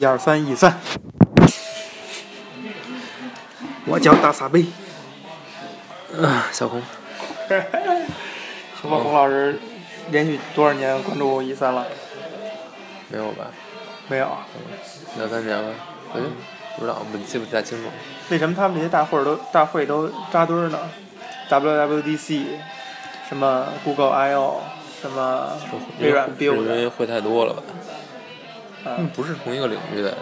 [0.00, 0.78] 一二三，一三。
[3.84, 4.64] 我叫大傻贝。
[6.22, 6.80] 啊，小红，
[8.80, 9.58] 什么洪老师
[10.12, 11.84] 连续多少年关注一三了？
[13.08, 13.46] 没有吧？
[14.06, 14.26] 没有。
[14.26, 14.46] 啊
[15.16, 15.74] 两三年了，
[16.14, 16.20] 哎，
[16.76, 17.90] 不知道，我记不太清楚。
[18.30, 20.78] 为什么他们这些大会儿都大会都扎堆儿呢
[21.50, 22.44] ？WWDC，
[23.28, 24.62] 什么 Google I/O，
[25.02, 25.58] 什么
[25.98, 27.64] 微软是因 Build，为会太多了吧？
[28.96, 30.16] 嗯，不是同一个领域的，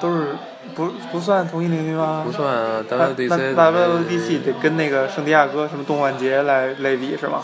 [0.00, 0.36] 都是
[0.74, 2.32] 不不算同一领域吗不？
[2.32, 2.84] 算啊。
[2.88, 7.40] WDC WWDC 得跟那个圣地亚哥什么动漫节来类比是吗？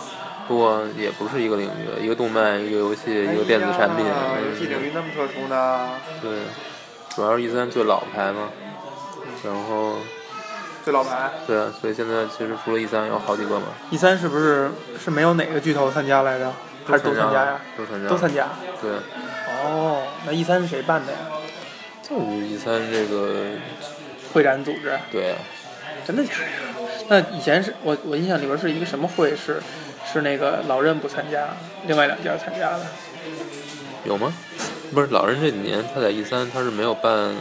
[0.49, 4.05] 不过也不是一个领域，一个动漫，一个游戏，一个电子产品。
[4.05, 5.91] 哎游戏领域那么特殊呢？
[6.21, 6.31] 对，
[7.15, 8.49] 主要是 E 三最老牌嘛。
[9.45, 9.95] 然后，
[10.85, 16.53] 最老牌对啊，所以现在其实除了 E 三有好几个嘛，E 三是不是是没有哪个巨头参加来着？
[16.87, 17.61] 还是都参加呀？
[17.79, 18.49] 都参加，都参加。
[18.83, 18.91] 对，
[19.63, 21.19] 哦，那一三是谁办的呀？
[22.03, 23.51] 就是一三这个，
[24.33, 24.99] 会展组织。
[25.13, 25.39] 对啊，
[26.07, 26.81] 真的假的？
[27.09, 29.61] 那以前是我我印象里边是一个什么会是
[30.11, 31.49] 是那个老任不参加，
[31.87, 32.87] 另外两家参加的。
[34.05, 34.33] 有吗？
[34.93, 37.35] 不是，老任这几年他在一三他是没有办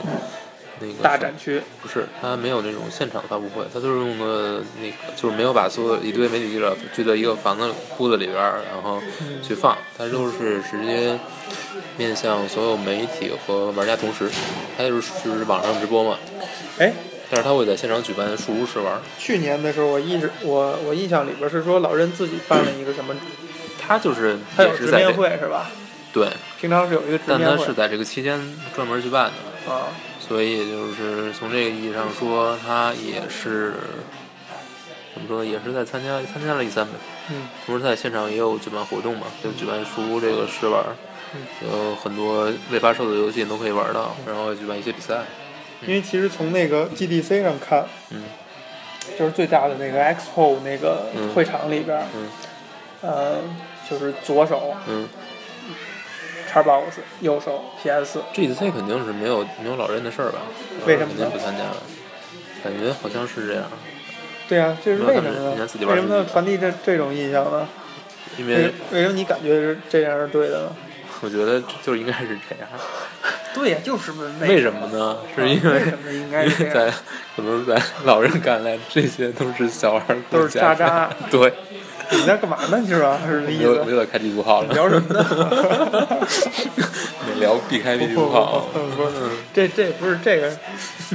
[0.79, 1.61] 那个大展区。
[1.81, 9.01] 不是，他没有那种现场发布会，他就是用的那个，就是没有把所有一堆媒体记者聚在一个房子屋子里边儿，然后
[9.41, 11.17] 去放，他都是直接
[11.97, 14.29] 面向所有媒体和玩家同时，
[14.77, 16.17] 他就是就是网上直播嘛，
[16.77, 16.93] 哎，
[17.29, 23.13] 但是他会在现场举办数屋试玩，去年的时候我一直我我印象里边是说老任自己办了一个什么，
[23.79, 25.69] 他就是他有直面会是吧？
[26.11, 26.27] 对，
[26.59, 28.39] 平常是有一个直但面会他是在这个期间
[28.75, 29.71] 专门去办的。
[29.71, 29.87] 啊。
[30.29, 33.73] 所以就是从这个意义上说，他也是
[35.15, 36.93] 怎么说，也是在参加参加了一三呗。
[37.31, 40.83] 嗯同时在现场也有举办活动嘛，就举办书这个试玩，
[41.33, 45.23] 嗯有很多未发售的游戏都可以玩到，然后举办一些比赛。
[45.87, 48.23] 因为其实从那个 GDC 上看，嗯
[49.17, 52.29] 就是最大的那个 Expo 那个嗯会场里边，嗯
[53.01, 53.37] 呃，
[53.89, 55.07] 就是左手嗯
[56.51, 56.83] Xbox，
[57.21, 58.19] 右手 PS。
[58.33, 60.39] ，GDC 肯定是没有没有老任的事儿吧？
[60.85, 61.77] 为什么呢肯定不参加了？
[62.63, 63.63] 感觉好像是这样，
[64.49, 65.55] 对啊，这是为什么呢
[65.87, 67.67] 为什么要传递这这种印象呢？
[68.37, 70.75] 因为为什么你感觉是这样是对的呢？
[71.21, 72.67] 我觉得就应该是这样。
[73.53, 75.17] 对呀、就是为什么呢？
[75.35, 75.61] 是因
[76.31, 76.49] 为？
[76.71, 76.91] 在
[77.35, 81.09] 可能在老人看来，这些都是小孩儿都是渣渣。
[81.31, 81.53] 对，
[82.17, 82.83] 你在干嘛呢？
[82.87, 83.19] 是吧？
[83.27, 83.91] 是这意又思？
[83.91, 84.73] 又在开地图炮了。
[84.73, 85.23] 聊什么呢？
[87.27, 88.67] 没聊避开地图炮。
[88.73, 89.11] 不不不，
[89.53, 90.51] 这这不是这个，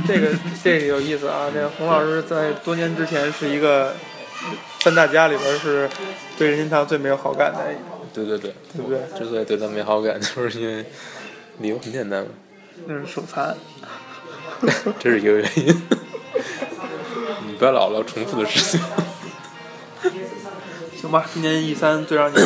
[0.06, 0.28] 这个
[0.62, 1.50] 这个有意思啊！
[1.53, 3.94] 这个洪老师在多年之前是一个
[4.81, 5.91] 三大家里边是
[6.38, 7.59] 对任天堂最没有好感的，
[8.12, 9.00] 对对对，对不对？
[9.19, 10.84] 之所以对他没好感，就是因为
[11.59, 12.28] 理由很简单嘛，
[12.87, 13.56] 那是手残。
[15.00, 15.82] 这是一个原因。
[17.47, 18.81] 你不要老聊重复的事情。
[21.04, 22.37] 行吧，今年 E 三最让你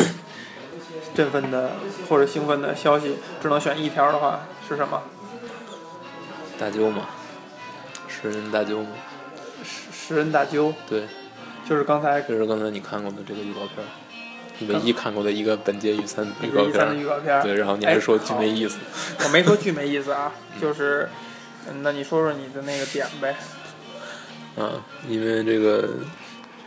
[1.15, 1.71] 振奋的
[2.09, 5.01] 或者兴奋的消息，只能选一条的话是什么？
[6.59, 7.05] 大鸠嘛，
[8.09, 8.89] 食人大鸠嘛，
[9.63, 11.07] 食食人大鸠，对，
[11.67, 17.09] 就是刚才就是刚才你看过的这个预告片唯一看过的一个本届预三预告 E 片三的预儿。
[17.15, 17.41] 告片儿。
[17.41, 18.77] 对，然后你还说巨没意思。
[19.23, 21.07] 我没说巨没意思啊， 就是，
[21.69, 23.37] 嗯那你说说你的那个点呗。
[24.57, 25.87] 嗯，因为这个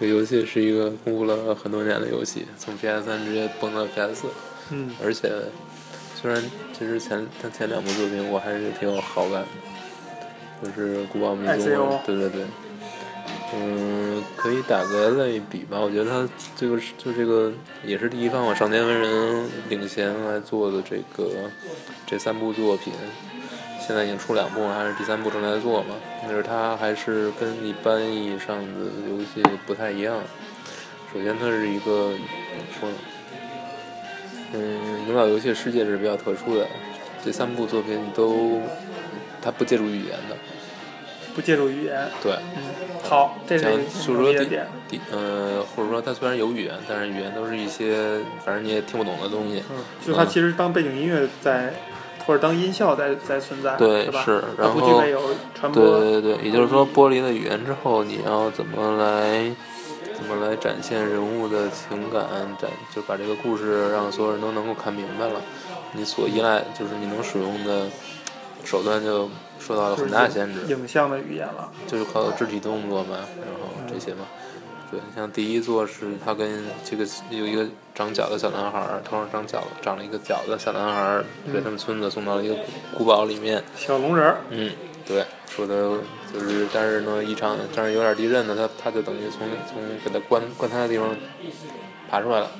[0.00, 4.28] 这个游戏是一个公布了很多年的游戏，从 PS 三直接蹦到 PS 四，
[4.70, 5.30] 嗯而且
[6.20, 6.42] 虽然
[6.72, 9.44] 其实前他前两部作品我还是挺有好感
[10.62, 11.56] 的，就是《古堡迷踪》
[12.06, 12.44] 对对对，
[13.54, 17.52] 嗯，可以打个类比吧，我觉得他这个是就这个
[17.84, 21.30] 也是第一方嘛，上天文人领衔来做的这个
[22.06, 22.92] 这三部作品。
[23.92, 25.94] 现在已经出两部了，还是第三部正在做嘛？
[26.22, 30.16] 但是它还是跟一般意义上的游戏不太一样。
[31.12, 32.96] 首先，它是一个怎么说呢？
[34.54, 36.66] 嗯，引导游戏世界是比较特殊的。
[37.22, 38.62] 这三部作品都
[39.42, 40.36] 它不借助语言的，
[41.34, 42.08] 不借助语言。
[42.22, 42.62] 对，嗯，
[43.02, 44.58] 好，这是就是说第。
[44.88, 49.62] 第呃，或者说它虽然有语言，但是语言都是一些反正你也听不懂的东西。
[49.70, 51.74] 嗯，就它其实当背景音乐在，
[52.26, 54.22] 或者当音效在在存在，对吧？
[54.24, 55.20] 是它然后不具备有
[55.54, 56.00] 传对播。
[56.00, 59.54] 对对，也就是说，剥离了语言之后，你要怎么来
[60.14, 62.24] 怎么来展现人物的情感，
[62.60, 65.40] 展就把这个故事让所有人都能够看明白了。
[65.92, 67.86] 你所依赖就是你能使用的
[68.64, 69.28] 手段就
[69.58, 71.70] 受到了很大限制，影像的语言了。
[71.86, 74.24] 就是靠肢体动作嘛，然后这些嘛。
[74.90, 82.56] 对，像第一座是它跟这个有一个长角的小男孩儿，头上长角长了一个角的小男孩儿，被他们村子送到了一个
[82.96, 83.62] 古堡里面。
[83.76, 84.72] 小龙人儿，嗯，
[85.06, 85.98] 对，说的
[86.32, 91.14] 就是，但是呢，一场但是有点地震呢，他他就等于从从给他关关他的地方
[92.10, 92.50] 爬出来了，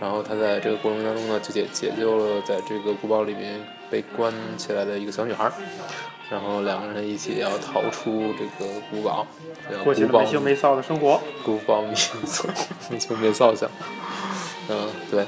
[0.00, 5.52] 然后他在这个过程当中呢，就解解救了在这个古堡里面被关起来的一个小女孩儿，
[6.30, 9.26] 然后两个人一起要逃出这个古堡，
[9.70, 11.20] 叫过起了没羞没臊的生活。
[11.44, 12.48] 古堡民族
[12.90, 13.68] 没羞没臊想，
[14.72, 15.26] 嗯，对，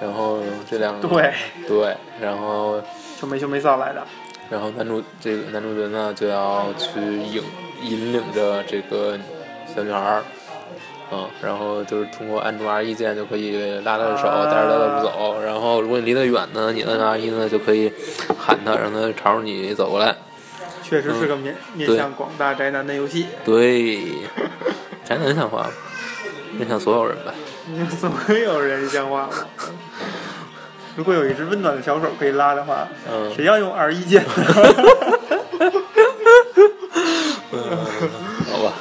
[0.00, 1.32] 然后这两个对，
[1.66, 2.82] 对，然后。
[3.20, 4.02] 就没羞没臊来的。
[4.48, 7.42] 然后男主这个男主角呢就要去引
[7.82, 9.18] 引领着这个
[9.66, 10.22] 小女孩儿，
[11.12, 15.38] 嗯，然后就是通过按住 R 一键就可以拉她的手，带着她走。
[15.44, 17.92] 然后如果你离得远呢，你摁 R 一呢就可以
[18.38, 20.16] 喊她，让她朝着你走过来。
[20.82, 24.00] 确实是个面面对向广大宅男的游戏，对，
[25.04, 25.70] 宅男像话吗？
[26.56, 27.34] 面向所有人吧。
[28.26, 29.32] 所有人像话吗？
[30.96, 34.30] 如果有一只温暖的小手可以拉的话，嗯，谁要用 R 一键呢？
[38.50, 38.72] 好吧。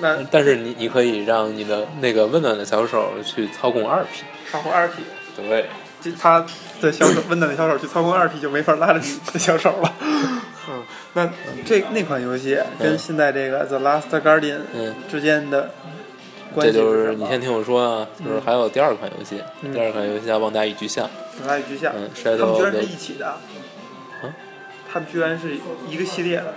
[0.00, 4.24] 那但是你你可以让你的那个温暖的小手去操控二 P。
[4.50, 5.02] 操控二 P，
[5.36, 5.70] 对，
[6.02, 6.44] 这他
[6.80, 9.94] 的小手温暖的小手去操控二 P 就没法拉着你的小手了。
[10.68, 10.82] 嗯，
[11.14, 11.30] 那
[11.64, 15.93] 这那款游戏跟现在这个《The Last Guardian 嗯》之间的关
[16.62, 19.72] 这系就是你先听我说啊，就是还有第二款游戏，嗯。
[19.72, 21.06] 第二款游戏叫《旺达与巨像》，
[21.40, 23.36] 旺达与巨像，嗯他们居然是的一起的，
[24.22, 24.32] 嗯？
[24.92, 25.56] 他们居然是
[25.88, 26.54] 一个系列的，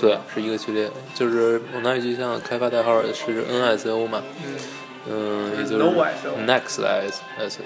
[0.00, 4.22] 对，是一个系列，就是《旺达与巨像》开发代号是 NSO 嘛，
[5.08, 5.84] 嗯，嗯，也就是
[6.46, 7.60] Next S S，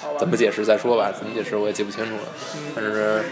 [0.00, 2.22] 好吧，怎么解释再说吧，怎么解释我也记不清楚了，
[2.56, 2.72] 嗯。
[2.74, 3.22] 但是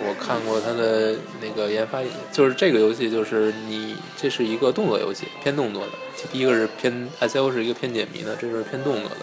[0.00, 2.00] 我看过他的那个研发，
[2.32, 5.92] 就是这个游戏就是你这是一个动作游戏，偏动作的，
[6.32, 9.16] 第一个是偏 S O 是一个偏解谜的，这是偏动作的，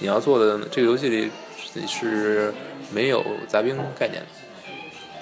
[0.00, 1.30] 你要做的这个游戏里
[1.86, 2.52] 是
[2.92, 4.28] 没有杂兵概念的。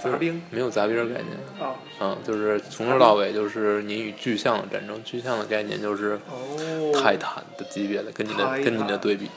[0.03, 1.29] 杂兵没有杂兵概念，
[1.61, 5.01] 啊，嗯，就是从头到尾就是你与巨象的战争。
[5.05, 9.31] 巨象的概念就是哦，泰坦的级别的，跟你的跟你的对比。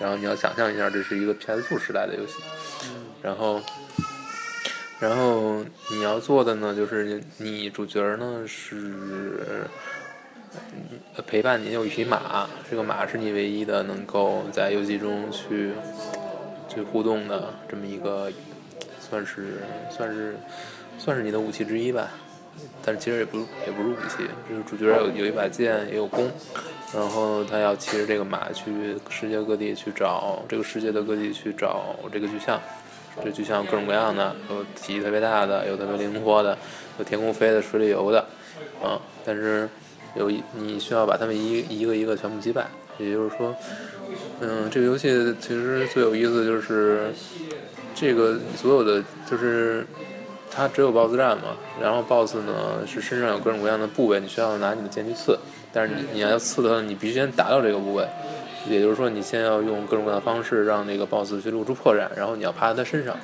[0.00, 2.34] 然后你要想象一下，这是一个 PS2 时代的游戏。
[3.22, 3.60] 然后，
[5.00, 9.64] 然后你要做的呢，就是你主角呢是
[11.24, 15.70] 陪伴你有一匹马，这个马是你唯一的能够在游戏中去
[16.68, 18.28] 去互动的这么一个，
[18.98, 20.36] 算是算是
[20.98, 22.08] 算是你的武器之一吧。
[22.84, 26.28] 但是其实也不也不是武器，就是主角有有一把剑，也有弓，
[26.92, 32.60] 然后他要骑着这个马去世界各地去找这个世界的各地去找这个巨像。
[33.24, 36.56] 这就像各种各样的，有体积特别大的，有特别灵活的，
[36.98, 38.24] 有天空飞的，水里游的，
[38.84, 39.68] 嗯，但是
[40.14, 42.66] 有一你需要把它们一一个一个全部击败。
[42.98, 43.54] 也就是说，
[44.40, 45.08] 嗯，这个游戏
[45.40, 47.12] 其实最有意思就是
[47.94, 49.00] 这个所有的
[49.30, 49.86] 就是
[50.50, 55.38] 它只有 BOSS 战嘛，然后 BOSS 呢是身上有各种各样的部位，你需要拿你的剑去刺，
[55.72, 58.04] 但是你你要刺它，你必须先达到这个部位。
[58.66, 63.16] 也就是说，你先要用各种各样的方式让那个 BOSS 去露出破绽，然后你要爬在他身上，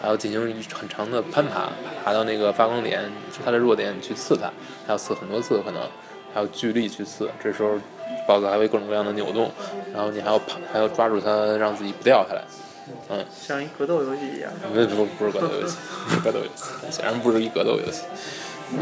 [0.00, 1.68] 还要进行一很长的攀爬，
[2.04, 3.02] 爬到那个发光点，
[3.44, 4.50] 他的弱点去刺他，
[4.86, 5.82] 还要刺很多次可能，
[6.32, 7.28] 还要巨力去刺。
[7.42, 7.74] 这时候
[8.26, 9.50] BOSS 还会各种各样的扭动，
[9.92, 12.42] 然后你还要爬，还要抓住它，让自己不掉下来。
[13.10, 14.50] 嗯，像一格斗游戏一样。
[14.72, 15.76] 不不不是格斗游戏，
[16.06, 18.04] 不 是格斗游戏，显然不是一格斗游戏。
[18.72, 18.78] 嗯，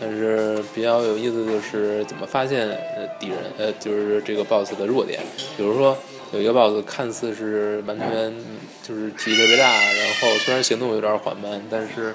[0.00, 5.20] 但是比较有意思的就是怎么发现呃敌人呃就是这个 BOSS 的弱点，
[5.56, 5.96] 比如说
[6.32, 8.34] 有一个 BOSS 看似是完全
[8.82, 12.14] 就是体积特别大，然后虽然行动有点缓慢，但是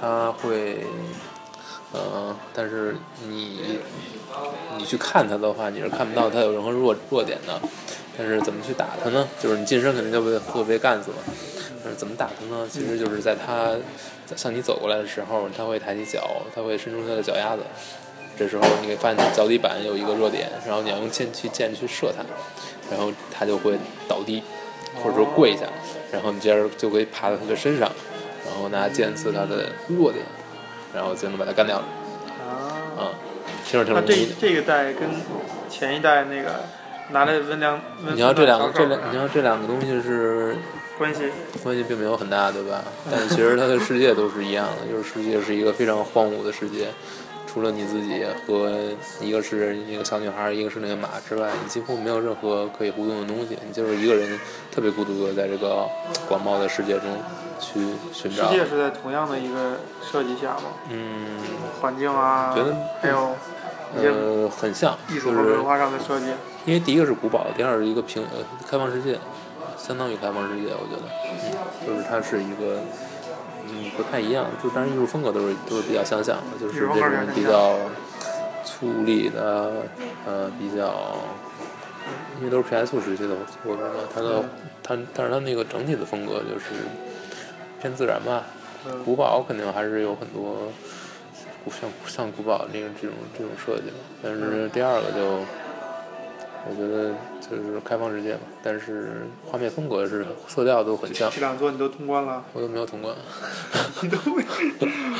[0.00, 0.78] 他会。
[1.90, 2.94] 呃，但是
[3.30, 3.78] 你
[4.76, 7.58] 你去看他的话，你是看不到他有任何弱弱点的。
[8.14, 9.26] 但是怎么去打他呢？
[9.40, 11.16] 就是你近身肯定就被会被干死了。
[11.88, 12.68] 但是怎么打他呢？
[12.70, 13.72] 其实就是在他
[14.26, 17.62] 在向你走过来的时候，他会抬起脚，他会伸出他的脚丫子。
[18.36, 22.22] 这时候你会发现他脚底板有一个弱点，然后你要用剑去剑去射他，
[22.90, 24.42] 然后他就会倒地，
[25.02, 25.64] 或者说跪下，
[26.12, 27.90] 然后你接着就可以爬到他的身上，
[28.44, 30.22] 然后拿剑刺他的弱点，
[30.94, 31.84] 然后就能把他干掉了。
[32.44, 33.10] 啊，啊，
[33.64, 34.34] 听着挺那这容易的。
[34.38, 35.08] 这个代跟
[35.70, 36.64] 前一代那个
[37.12, 40.54] 拿来温良温你要这两个这两你要这两个东西是
[40.98, 41.30] 关系
[41.62, 42.82] 关系并没有很大，对吧？
[43.10, 46.88] 但其实它的世界都是一样的， 就是世界是一个非常荒芜的世界，
[47.46, 48.72] 除了你自己和
[49.20, 54.38] 一个是那个小女孩，一个是那个马之外，你几乎没有任何可以互动的东西，你就是一个人
[54.72, 55.86] 特别孤独的在这个
[56.28, 57.04] 广袤的世界中
[57.60, 57.80] 去
[58.12, 58.50] 寻找。
[58.50, 60.72] 世界是在同样的一个设计下吗？
[60.90, 61.38] 嗯，
[61.80, 63.34] 环境啊，觉得还有
[63.96, 66.26] 呃，很像，艺术和文化上的设计。
[66.66, 69.18] 因为第一个是古堡，第二是一个平呃开放世界，
[69.88, 72.76] 相当于开放世界，我觉得，嗯，就是它是一个，
[73.66, 77.74] 嗯，不太一样，就当然艺术风格都是都是比较相像的，就是这种比较
[78.62, 79.72] 粗粝的，
[80.26, 81.16] 呃，比较，
[82.38, 84.44] 因为都是 PS 时期的作品嘛，它的
[84.82, 86.84] 它但是它那个整体的风格就是
[87.80, 88.44] 偏自然吧，
[88.86, 90.68] 嗯古堡肯定还是有很多。
[91.64, 93.92] 古像像古堡那个这种这种设计，
[94.22, 95.40] 但是第二个就
[96.70, 101.30] 我觉得就是开放世界嘛，但是画面风格是色调都很像。
[101.30, 102.44] 这两座你都通关了？
[102.52, 103.14] 我都没有通关。
[104.02, 104.44] 你都没？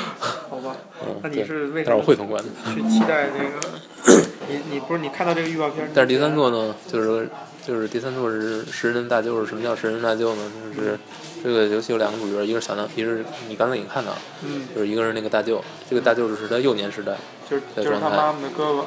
[0.49, 2.49] 好吧，嗯，那你是为什但是我会通关的。
[2.73, 4.27] 去期待这个？
[4.47, 5.89] 你你不是你看到这个预告片？
[5.93, 7.27] 但是第三座呢，就是
[7.65, 10.51] 就是第三座是食人大救，是什么叫食人大救呢？
[10.75, 10.99] 就是
[11.43, 17.15] 这个游戏有两个主角，一个是小男，一个是你刚才已经看到了，嗯，就是一个是那个大舅，这个大舅是他幼年时代
[17.49, 18.85] 就是就是他妈妈的哥哥。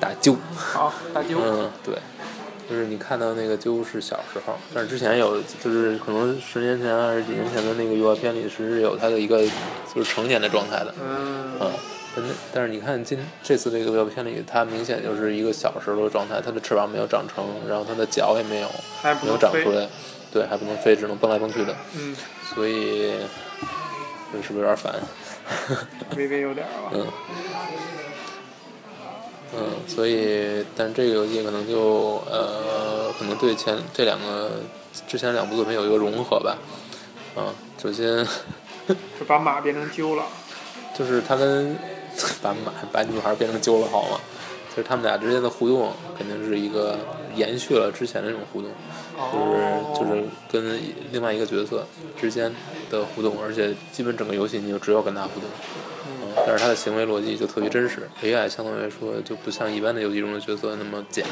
[0.00, 0.36] 大舅。
[0.54, 1.38] 好，大舅。
[1.42, 1.96] 嗯，对，
[2.68, 9.42] 就是你看到那个揪是小时候，但是之前有，就是可能十年前还是几年前的那个预告片里是有他的一个
[9.94, 11.72] 就是成年的状态的，嗯。
[12.18, 18.68] 嗯，但是你看今这次这个预告片里，它明显就是一个小时候的状态，它的翅膀没有长成，然后它的脚也没有
[19.22, 19.86] 没有长出来，
[20.32, 22.16] 对，还不能飞，只能蹦来蹦去的，嗯，
[22.54, 23.12] 所以
[24.32, 24.94] 这是不是有点烦？
[26.16, 26.66] 微微有点。
[26.90, 27.06] 嗯，
[29.58, 34.60] 嗯，所以，但这个游戏可能就呃，可能对前这两个
[35.06, 36.58] 之前两部作品有一个融合吧。
[37.36, 37.48] 嗯，
[37.82, 38.26] 首先
[38.86, 40.24] 就把马变成鸠了。
[40.96, 41.76] 就是他跟
[42.42, 44.20] 把马把女孩变成鸠了好吗？
[44.70, 46.98] 就是他们俩之间的互动肯定是一个
[47.34, 48.70] 延续了之前的那种互动，
[49.32, 50.80] 就是就是跟
[51.12, 51.86] 另外一个角色
[52.20, 52.54] 之间
[52.90, 55.48] 的互动，而且基本整个游戏你就只有跟他互动。
[56.36, 61.24] 嗯，但是他的行为逻辑就特别真实，AI 相对来说就不像一般的游戏中的角色那么假，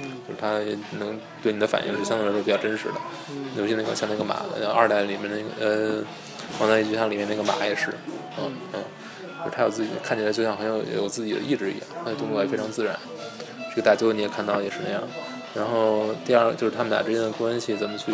[0.00, 0.58] 嗯就是他
[0.98, 2.94] 能对你的反应是相对来说比较真实的。
[3.30, 6.02] 嗯尤其那个像那个马，呃二代里面那个呃
[6.58, 7.88] 《王大一局像里面那个马也是，
[8.38, 8.80] 嗯嗯，
[9.44, 12.94] 就是他有自己看起来就像很有有自己的意志一样，他的动作也非常自然。
[13.70, 15.02] 这个大舅你也看到也是那样。
[15.54, 18.12] 然后第二个就是他们俩之间的关系怎么去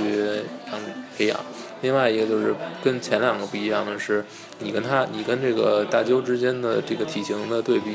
[0.71, 0.81] 养
[1.17, 1.39] 培养。
[1.83, 4.25] 另外一个就是跟前两个不一样的是，
[4.59, 7.93] 你跟他，你跟这个大鸠之间的这个体型的对比，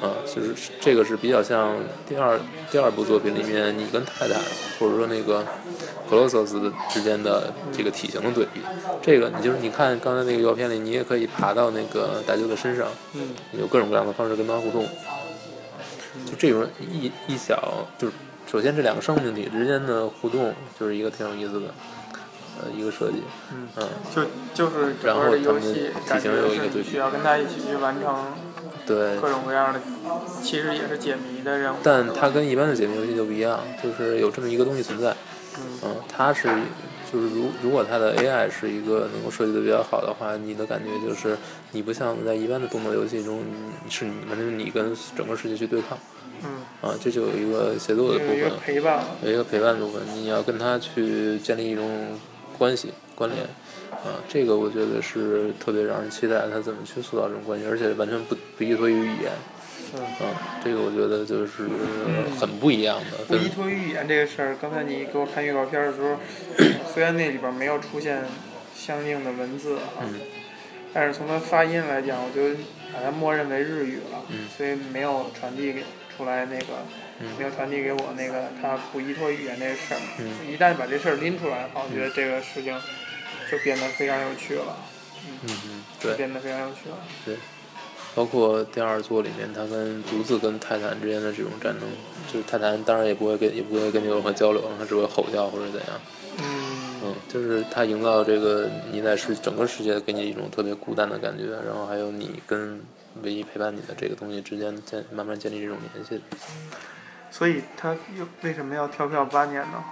[0.00, 1.76] 啊，就是这个是比较像
[2.08, 2.40] 第二
[2.70, 4.36] 第二部作品里面你跟泰坦
[4.78, 5.44] 或者说那个
[6.08, 8.60] 克罗索斯之间的这个体型的对比。
[9.00, 14.84] 这个你就是你看刚才那个照片里，你也可以爬到那个大鸠的身上，嗯有各种各样的方式跟他互动。
[16.26, 18.12] 就这种一一小，就是
[18.50, 21.68] 首先这两个生命体之间的互动，就是一个挺有意思的，
[22.60, 23.22] 呃，一个设计。
[23.54, 28.12] 嗯，嗯，就就是整然后个游他们戏体感觉型有一个对比需要跟他一起去完成
[28.84, 29.16] 对。
[29.20, 29.80] 各种各样的，
[30.42, 31.76] 其实也是解谜的任务。
[31.84, 35.14] 但它跟一般的解谜游戏就不一样，就是有这么一个东西存在。
[35.56, 36.48] 嗯嗯，它是
[37.12, 41.38] 就是如如果它的 AI 是一个能够设计的比较好的话，你的感觉就是
[41.70, 43.44] 你不像在一般的动作游戏中，
[43.84, 45.96] 你是你们是你跟整个世界去对抗。
[46.44, 48.58] 嗯，啊，这就有一个协作的部有一个分。
[48.58, 49.04] 陪伴。
[49.22, 52.18] 有一个陪伴部分，你要跟他去建立一种
[52.58, 53.42] 关系关联，
[53.90, 59.32] 啊，这个我觉得是特别让人期待他怎么去塑造这种关系，而且完全不不依托于语言，
[59.94, 61.68] 嗯，啊，这个我觉得就是
[62.38, 66.16] 很不一样的，跟不依托于语言这个事儿，刚才你给我看预告片的时候，
[66.92, 68.24] 虽然那里边没有出现
[68.74, 70.14] 相应的文字啊，嗯。
[70.92, 72.56] 但是从它发音来讲，我就
[72.92, 74.48] 把它默认为日语了，嗯。
[74.56, 75.84] 所以没有传递给
[76.20, 76.84] 出来那个，
[77.20, 80.00] 嗯没有传递给我那个他不依托语言那个事儿。
[80.18, 82.78] 嗯一旦把这事儿拎出来的话，我觉得这个事情
[83.50, 84.76] 就变得非常有趣了，
[85.24, 86.98] 嗯嗯，就对变得非常有趣了。
[87.24, 87.36] 对，
[88.14, 91.88] 包括第二座里面他跟独自跟泰坦之间的这种战争，
[92.30, 96.00] 就是泰坦当然也不会跟也不会跟你有任何交流，他只会吼叫或者怎样。
[96.38, 102.78] 嗯嗯，就是他营造这个你在世整个世界给你一种特别孤单的感觉，然后还有你跟
[103.22, 106.20] 唯一陪伴你的这个东西之间建慢慢建立这种联系，
[107.30, 109.82] 所以他又为什么要跳票八年呢？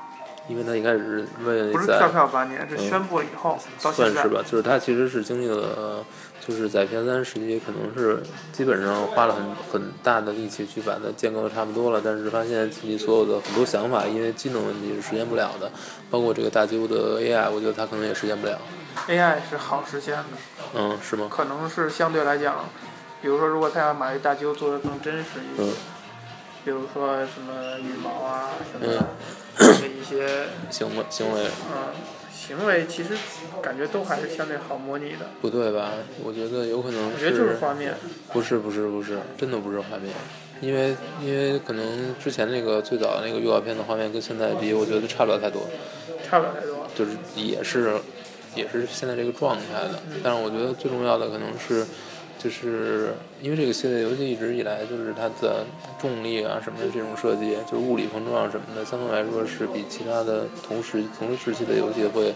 [0.49, 4.29] 因为他一开始是为了不是跳在票八年，是宣布了以后、到算是。
[4.29, 6.07] 吧，就是他其实是经历了，呃
[6.41, 15.71] 就是在 PS 三时期可能是基本上花了很很大的力气去把它建构的差不多了，但是发现自己所有的很多想法因为机能问题是实现不了的，
[16.11, 18.59] 包括这个大鸠的 AI，我觉得他可能也实现不了。
[19.07, 20.25] AI 是好实现的，
[20.75, 21.29] 嗯，是吗？
[21.31, 22.65] 可能是相对来讲，
[23.21, 25.73] 比如说如果他要把这大鸠做得更真实一些，嗯
[26.65, 29.07] 比如说什么羽毛啊什么
[29.59, 31.95] 嗯的一些行 为行为，嗯
[32.31, 33.17] 行为其实
[33.63, 35.31] 感觉都还是相对好模拟的。
[35.41, 35.93] 不对吧？
[36.23, 37.95] 我觉得有可能我觉得就是画面，
[38.33, 40.13] 不是不是不是，真的不是画面，
[40.61, 45.63] 因为因为可能之前那个最早的那个预告片的画面跟现在比，我觉得差不了太多，
[46.29, 46.87] 差不了太多。
[46.95, 47.99] 就是也是
[48.55, 51.87] 也是现在这个状态的，但是我觉得最重要的可能是。
[52.39, 55.67] 就是因为这个系列游戏一直以来就是它的
[56.01, 62.33] 重力啊什么的这种设计，就是物理碰撞什么的，相对来说是比其他的同时同时期的游戏会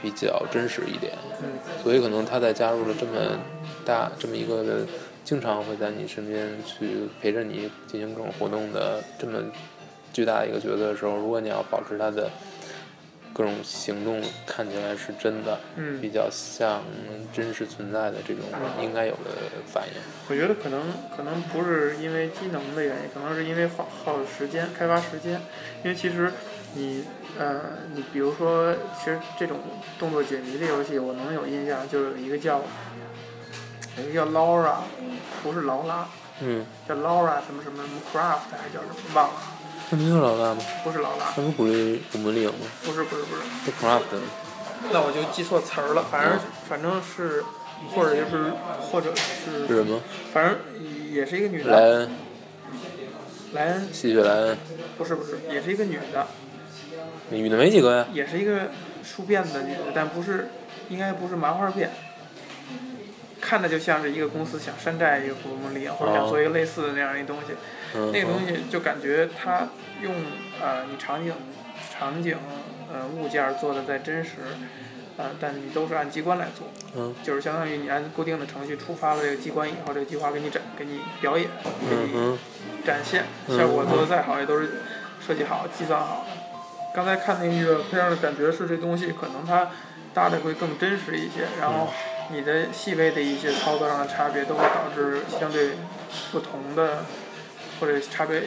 [0.00, 1.12] 比较真实一点。
[1.82, 3.12] 所以可能它在加入了这么
[3.84, 4.86] 大这么一个
[5.24, 9.40] 经常会在你身边去陪着你进行各种活动的这么
[10.12, 12.30] 巨大一个角色的时候，如果你要保持它的。
[13.32, 15.58] 各种行动看起来是真的，
[16.00, 16.82] 比较像
[17.32, 18.44] 真实存在的这种
[18.80, 19.30] 应该有的
[19.66, 19.94] 反应。
[20.28, 20.82] 我觉得可能
[21.16, 25.40] 可能不是因为机能的原因，可能是因为耗耗时间开发时间。
[25.82, 26.32] 因为其实
[26.74, 27.04] 你
[27.38, 27.60] 呃，
[27.94, 29.60] 你比如说，其实这种
[29.98, 32.60] 动作解谜的游戏，我能有印象，就有一个叫
[33.96, 34.76] 有一个叫 Laura，
[35.42, 36.06] 不是劳拉，
[36.40, 39.34] 嗯，叫 Laura 什么什么什么 Craft 还是叫什么忘了。
[39.90, 40.62] 那不是老大吗？
[40.84, 41.32] 不是老大。
[41.36, 42.66] 那不古力古墓丽影吗？
[42.84, 43.42] 不是不是不是。
[43.64, 44.20] 是 Craft。
[44.92, 47.44] 那我就记错词儿了，反正反正是，
[47.94, 49.66] 或者就是或者是。
[49.66, 50.00] 是什么？
[50.32, 50.58] 反正
[51.12, 51.70] 也是一个女的。
[51.70, 52.10] 莱恩。
[53.52, 53.88] 莱恩。
[53.92, 54.58] 吸血莱恩。
[54.96, 56.26] 不是不是，也是一个女的。
[57.30, 58.06] 女的没几个呀。
[58.12, 58.70] 也是一个
[59.04, 60.48] 梳辫子的女的，但不是，
[60.88, 61.88] 应该不是麻花辫。
[63.42, 67.52] 看着就像是一个公司想山寨一个古墓丽影，或者想做一个类似的那样一东西。
[67.94, 69.68] 那个东西就感觉它
[70.00, 70.14] 用
[70.62, 71.34] 呃你场景
[71.92, 72.38] 场景
[72.90, 74.30] 呃物件做的再真实，
[75.18, 81.48] 呃但你都是按机关来做，就是相当于你按固定的程序触发了这个机关以后，这个计划给你展给你表演
[81.90, 82.38] 给你
[82.86, 84.80] 展现，效果做的再好也都是
[85.20, 86.24] 设计好计算好。
[86.26, 86.42] 的。
[86.94, 89.70] 刚才看那个片的感觉是这东西可能它
[90.14, 91.92] 搭的会更真实一些，然后
[92.32, 95.72] 你的细微的一些操作上的差别都会导致相对
[96.32, 97.04] 不同的。
[97.80, 98.44] 或者差别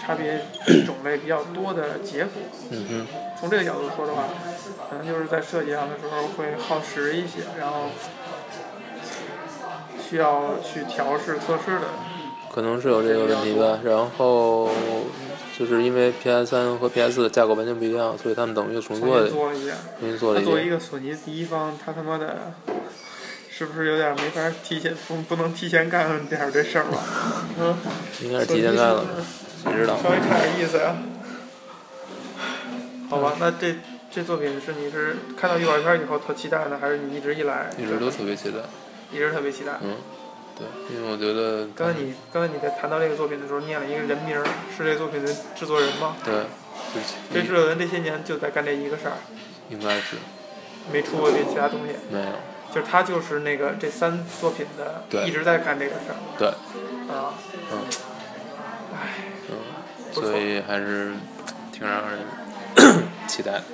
[0.00, 0.46] 差别
[0.86, 2.32] 种类比较多的结果。
[2.70, 3.06] 嗯
[3.38, 4.24] 从这个角度说的话，
[4.88, 7.90] 可能就是在设计上的时候会耗时一些，然后
[10.00, 11.88] 需要去调试测试的。
[12.50, 13.80] 可能是有这个问题吧。
[13.84, 14.70] 然后
[15.58, 19.28] 就是因为 PS 三和 PS 的架构完全不一样，所以他们等于重做了。
[19.28, 19.76] 重新做了一遍。
[20.00, 20.50] 重新做了一遍。
[20.50, 22.54] 作为一个索尼第一方，他他妈的。
[23.58, 27.04] 是不是有点没法提前不不能提前干点这事儿了？
[27.58, 27.76] 嗯，
[28.22, 29.04] 应该是提前干了，
[29.64, 29.98] 谁知道？
[30.00, 30.94] 稍微差点意思呀。
[33.10, 33.74] 好吧，那这
[34.12, 37.68] 这作品是你是看到预告片以后特期待呢，还是你一直以来？
[37.76, 38.58] 一直都特别期待。
[39.10, 39.72] 一直特别期待。
[39.82, 39.96] 嗯，
[40.56, 41.66] 对，因为我觉得。
[41.74, 44.40] 刚才你刚才你在谈到这个作品的时候，念了一个人名，
[44.76, 46.14] 是这作品的制作人吗？
[46.24, 46.32] 对。
[47.34, 49.18] 这制作人这些年就在干这一个事儿。
[49.68, 50.14] 应该是。
[50.92, 51.94] 没出过这其他东西。
[52.08, 52.26] 没有。
[52.74, 56.16] 就是他就是那个这三作品的，一直在干这个事儿。
[56.38, 56.48] 对。
[57.08, 57.34] 啊。
[57.72, 57.78] 嗯。
[58.94, 58.98] 唉。
[59.50, 59.56] 嗯。
[60.12, 61.12] 所以还是
[61.72, 62.20] 挺让人
[63.28, 63.64] 期待的。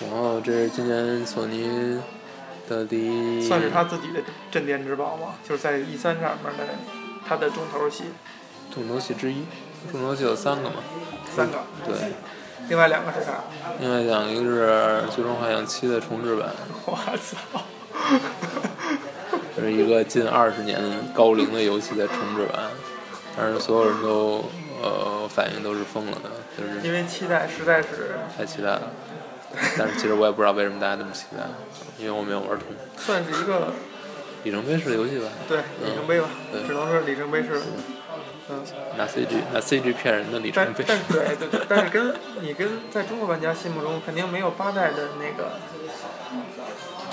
[0.00, 2.00] 然后这是今年索尼
[2.68, 3.46] 的第一。
[3.46, 5.34] 算是他自己的镇店之宝吧？
[5.46, 6.74] 就是在 E 三上面的
[7.26, 8.04] 他的重头戏。
[8.72, 9.44] 重头戏之一，
[9.90, 10.76] 重头戏有三个嘛？
[11.34, 11.58] 三个。
[11.86, 12.12] 对。
[12.68, 13.44] 另外两个是啥？
[13.80, 14.66] 另外两个是
[15.14, 16.50] 《最终幻想七》的重置版。
[16.84, 17.62] 我操！
[19.56, 20.78] 这是一个近二十年
[21.14, 22.64] 高龄的游戏的重置版，
[23.36, 24.44] 但是所有人都
[24.82, 28.82] 呃反应都是疯了的，就是因为期待实在是太期待了。
[29.78, 31.42] 但是其实我也不知道为什么大家那么期待，
[31.98, 32.68] 因为我没有玩通。
[32.98, 33.72] 算是一个
[34.44, 35.24] 里程碑式的游戏吧。
[35.48, 36.28] 对，里程碑吧，
[36.66, 37.62] 只能说里程碑式。
[38.50, 38.64] 嗯，
[38.96, 40.84] 拿 CG 拿 CG 骗人的里程碑。
[40.86, 45.52] 但但对对对，但是跟你跟在中国玩家心目中肯定没有八代的那个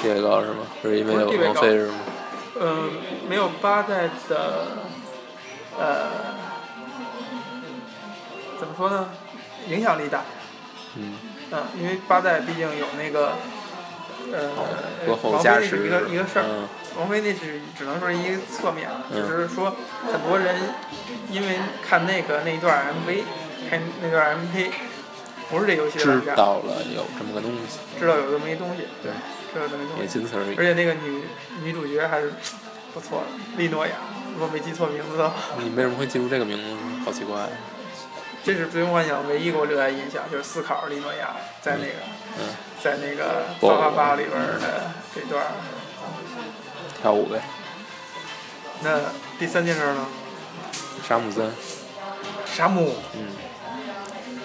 [0.02, 0.66] 地位高是吗？
[0.82, 2.00] 是因为有王菲是吗？
[2.60, 2.92] 嗯，
[3.28, 4.68] 没有八代的
[5.78, 6.08] 呃，
[8.58, 9.10] 怎么说呢？
[9.68, 10.22] 影响力大。
[10.96, 11.16] 嗯。
[11.52, 13.34] 嗯，因为八代毕竟有那个
[14.32, 14.50] 呃，
[15.08, 16.46] 王菲那是一个一个事儿。
[16.98, 19.76] 王菲那是只能说是一个侧面，就是说
[20.12, 20.56] 很多人
[21.30, 23.24] 因为看那个那一段 MV，
[23.70, 24.70] 看那段 MV，
[25.50, 26.32] 不是这游戏的玩家。
[26.32, 27.80] 知道了有这么个东西。
[28.00, 28.88] 知道有这么一东西。
[29.04, 29.12] 对。
[29.54, 30.02] 知道这么一东西。
[30.02, 30.56] 也仅此而已。
[30.58, 31.24] 而且那个女
[31.64, 32.32] 女主角还是
[32.94, 33.94] 不错的，利诺亚，
[34.34, 35.36] 如果没记错名字的话。
[35.60, 36.64] 你为什么会记住这个名字？
[37.06, 37.50] 好奇怪。
[38.44, 42.46] 这是《最终幻想》唯一给我留下印象，就是思考利诺亚在那个，
[42.86, 45.44] 在那个《八八八》里边的这段。
[47.02, 47.42] 跳舞呗。
[48.84, 49.00] 那
[49.40, 50.06] 第三件事呢？
[51.04, 51.52] 沙姆森。
[52.46, 52.94] 沙姆。
[53.16, 53.26] 嗯。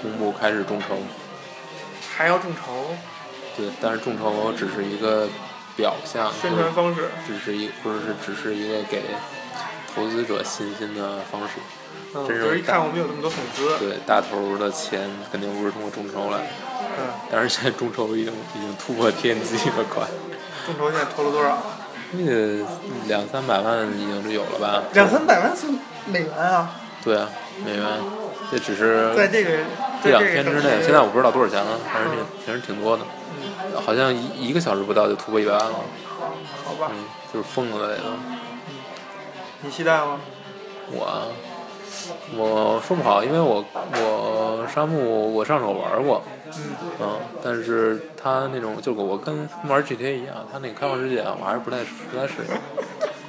[0.00, 0.96] 公布开始众筹。
[2.16, 2.96] 还要众筹？
[3.58, 5.28] 对，但是众筹只是一个
[5.76, 9.02] 表象，宣传方式，只是一不是是只是一个给
[9.94, 11.56] 投资者信心的方式。
[12.14, 16.46] 嗯，是一看我们有这么多粉丝，对，大头的钱肯定不是通过众筹来的。
[16.80, 20.04] 嗯，但是现在众筹已经已经突破天际了，快。
[20.66, 21.58] 众筹现在投了多少？
[22.12, 22.66] 那个
[23.06, 24.82] 两三百万已经是有了吧？
[24.94, 25.66] 两三百万是
[26.06, 26.70] 美元啊。
[27.02, 27.30] 对啊，
[27.64, 27.86] 美元，
[28.50, 29.50] 这只是在这个
[30.04, 33.04] 这两天之内，现在我不知道多少钱了，反正嗯挺其实挺多的，
[33.80, 35.72] 好像一一个小时不到就突破一百万了，
[36.62, 38.10] 好吧，嗯，就是疯了那都。
[39.62, 40.20] 你期待吗？
[40.92, 41.24] 我啊，
[42.36, 46.22] 我说不好，因为我我沙漠我上手玩过，
[46.58, 52.54] 嗯，嗯，但是他那种就我跟玩 GTA 一样，他那个开放世界啊，我还是不太不太适应。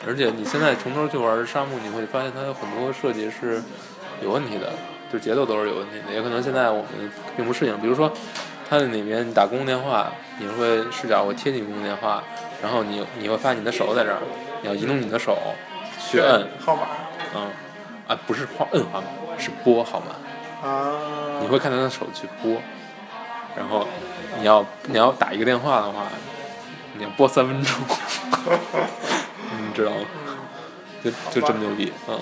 [0.08, 3.62] 而且你现在从头去玩沙漠，你会发现它有很多设计是
[4.24, 4.74] 有问题的，
[5.14, 7.80] 就节奏都是有问题的，也可能现在我们并不适应。
[7.80, 8.12] 比如说，
[8.68, 12.24] 它的里面你打公共电话，你会视角会贴近公共电话，
[12.64, 14.18] 然后你你会发现你的手在这儿，
[14.64, 15.38] 你要移动你的手
[16.00, 16.82] 去摁，号码
[17.36, 17.52] 嗯，
[18.08, 19.08] 啊不是号摁号码，
[19.38, 20.68] 是拨号码。
[20.68, 21.40] 啊。
[21.42, 22.60] 你会看他的手去拨，
[23.56, 23.88] 然后
[24.40, 26.08] 你要你要打一个电话的话，
[26.98, 27.76] 你要拨三分钟，
[29.68, 29.98] 你知道吗？
[31.04, 32.20] 就就这么牛逼，嗯，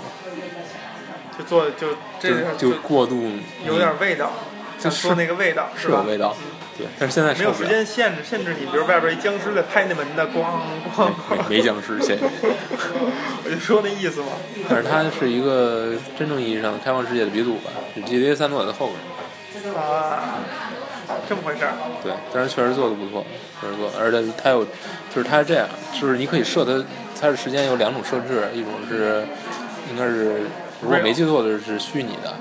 [1.38, 1.88] 就做就
[2.18, 3.30] 这就就过度
[3.66, 4.32] 有点味道，
[4.80, 5.68] 就说那个味道？
[5.76, 6.34] 是有味道，
[6.78, 10.46] 对，但是现在没有时间限制，限制你，比如外边一僵尸在拍那门的，咣
[10.96, 11.10] 咣，
[11.50, 12.26] 没没僵尸现在，
[13.44, 14.28] 我就说那意思嘛。
[14.70, 18.92] 但是它是一个真正意义上的开放世界的鼻祖吧，是 GTA 三都在后
[19.62, 20.40] 边，啊，
[21.28, 21.74] 这么回事儿。
[22.04, 23.26] 对，但是确实做的不错，
[23.62, 25.68] 确实做，而且它有，就是它是这样，
[26.00, 26.84] 就是你可以设它，
[27.20, 29.24] 它的时间有两种设置，一种是
[29.92, 30.42] 应该是
[30.82, 32.34] 如果没记错的是虚拟的，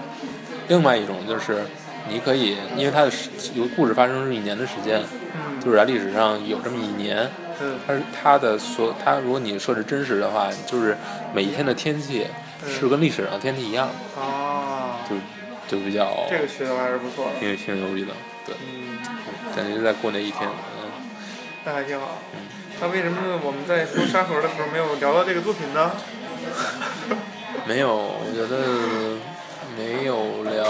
[0.69, 1.63] 另外一种就是
[2.09, 5.01] 你可以，因为它的时有故事发生是一年的时间，
[5.35, 7.29] 嗯就是在历史上有这么一年，
[7.61, 10.97] 嗯它是它的所它如果你设置真实的话，就是
[11.35, 12.27] 每一天的天气
[12.67, 15.17] 是跟历史上的天气一样，啊，就
[15.69, 17.41] 就比较这个学的还是不错的。
[17.41, 18.13] 挺挺牛逼的，
[18.49, 18.99] 对，嗯，
[19.55, 20.89] 感觉在过那一天，嗯。
[21.65, 22.19] 那还挺好。
[22.81, 25.93] 那为什么我们在说沙盒的时候没有聊到这个作品呢？
[27.69, 29.19] 没有，我觉得
[29.77, 30.65] 没有聊，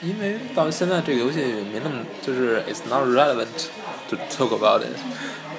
[0.00, 3.48] 因为到现在这个游戏也没那么，就是 it's not relevant
[4.08, 4.94] to talk about it。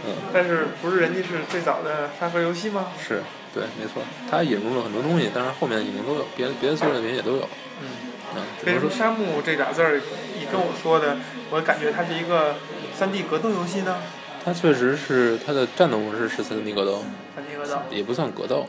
[0.05, 2.87] 嗯，但是不是人家是最早的沙盒游戏吗？
[2.97, 7.49] 是对，没错，它引入了很多东西，但是后面已经都有，别的别的作品也都有。
[7.81, 7.87] 嗯。
[8.35, 10.01] 嗯，只为什么能说沙漠这俩字儿，
[10.37, 11.17] 你跟我说的，
[11.51, 12.55] 我感觉它是一个
[12.95, 13.97] 三 D 格斗游戏呢？
[14.43, 17.03] 它确实是它的战斗模式是三 D 格斗，
[17.35, 17.81] 三 D 格斗。
[17.89, 18.67] 也不算格斗，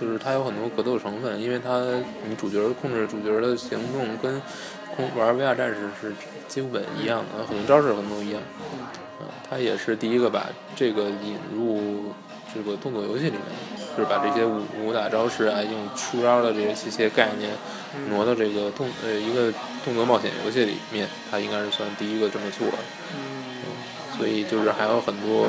[0.00, 1.80] 就是它有很多格斗成分，因为它
[2.28, 4.40] 你主角控制主角的行动跟
[4.96, 6.12] 空玩 VR 战士是
[6.48, 8.42] 基本一样的，很多招式很多都一样。
[9.20, 12.12] 嗯，它也是第一个把这个引入
[12.52, 17.50] 这个动作游戏里面，就是把这些武武打招式啊，用出招的这些这些概念
[18.10, 19.52] 挪到这个动呃一个
[19.84, 22.78] 动作冒险游戏里面，他应该是算第一个这么做的。
[23.14, 23.46] 嗯。
[24.16, 25.46] 所以就是还有很多，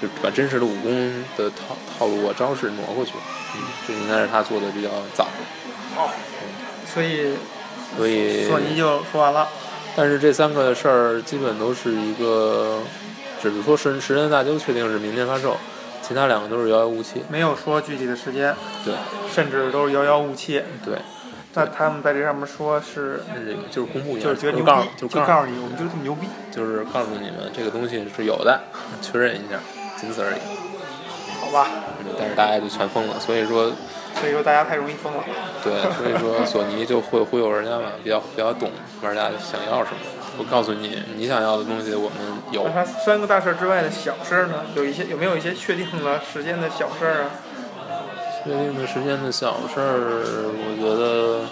[0.00, 3.12] 就把真实的武功的套套路啊招式挪过去，
[3.56, 5.26] 嗯，这应该是他做的比较早，
[5.96, 6.10] 哦。
[6.86, 7.34] 所以
[7.96, 9.48] 所以索尼就说完了。
[9.96, 12.80] 但是这三个事儿基本都是一个，
[13.42, 15.56] 只是说时时间大就确定是明年发售，
[16.02, 17.22] 其他两个都是遥遥无期。
[17.30, 18.94] 没有说具体的时间，对
[19.32, 20.62] 甚至都是遥遥无期。
[20.84, 20.98] 对，
[21.54, 23.22] 那他们在这上面说是，
[23.70, 26.26] 就是公布一下，就是觉得牛逼，告诉就就告告诉你我们就这么牛逼。
[26.50, 28.60] 就是告诉你们这个东西是有的，
[29.00, 29.58] 确认一下，
[29.96, 30.40] 仅此而已。
[31.40, 31.68] 好吧，
[32.00, 33.70] 嗯，但是大家就全疯了，所以说
[34.20, 35.24] 所以说大家太容易疯了。
[35.62, 39.96] 对，所以说索尼就会忽悠人家嘛，比较比较懂玩家想要什么。
[40.38, 42.18] 我告诉你，你想要的东西我们
[42.50, 42.70] 有那。
[42.72, 44.64] 它三个大事儿之外的小事儿呢？
[44.74, 47.30] 有一些有没有一些确定了时间的小事儿啊？
[48.42, 51.46] 确定的时间的小事儿，我觉得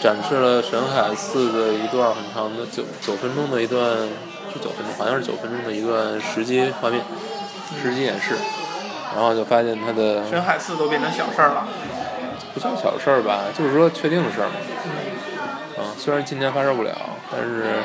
[0.00, 3.80] 展示了沈海四的一段很长的九九分钟的一段，
[4.52, 7.02] 是九分钟，好像是九分钟的一段实机画面，
[7.82, 8.34] 实机演示。
[9.14, 11.66] 然后就发现它的沈海四都变成小事儿了。
[12.54, 14.54] 不算小事儿吧，就是说确定的事儿嘛。
[15.78, 16.92] 嗯，虽然今年发售不了，
[17.30, 17.82] 但是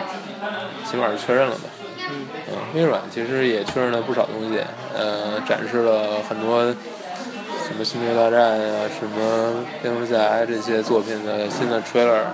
[0.90, 1.62] 起码是确认了吧。
[2.10, 2.26] 嗯。
[2.50, 4.60] 嗯，微软其实也确认了不少东西，
[4.96, 12.26] 呃，展示了很多什么《星球大战》啊、什么蝙蝠侠这些作品的新的 trailer，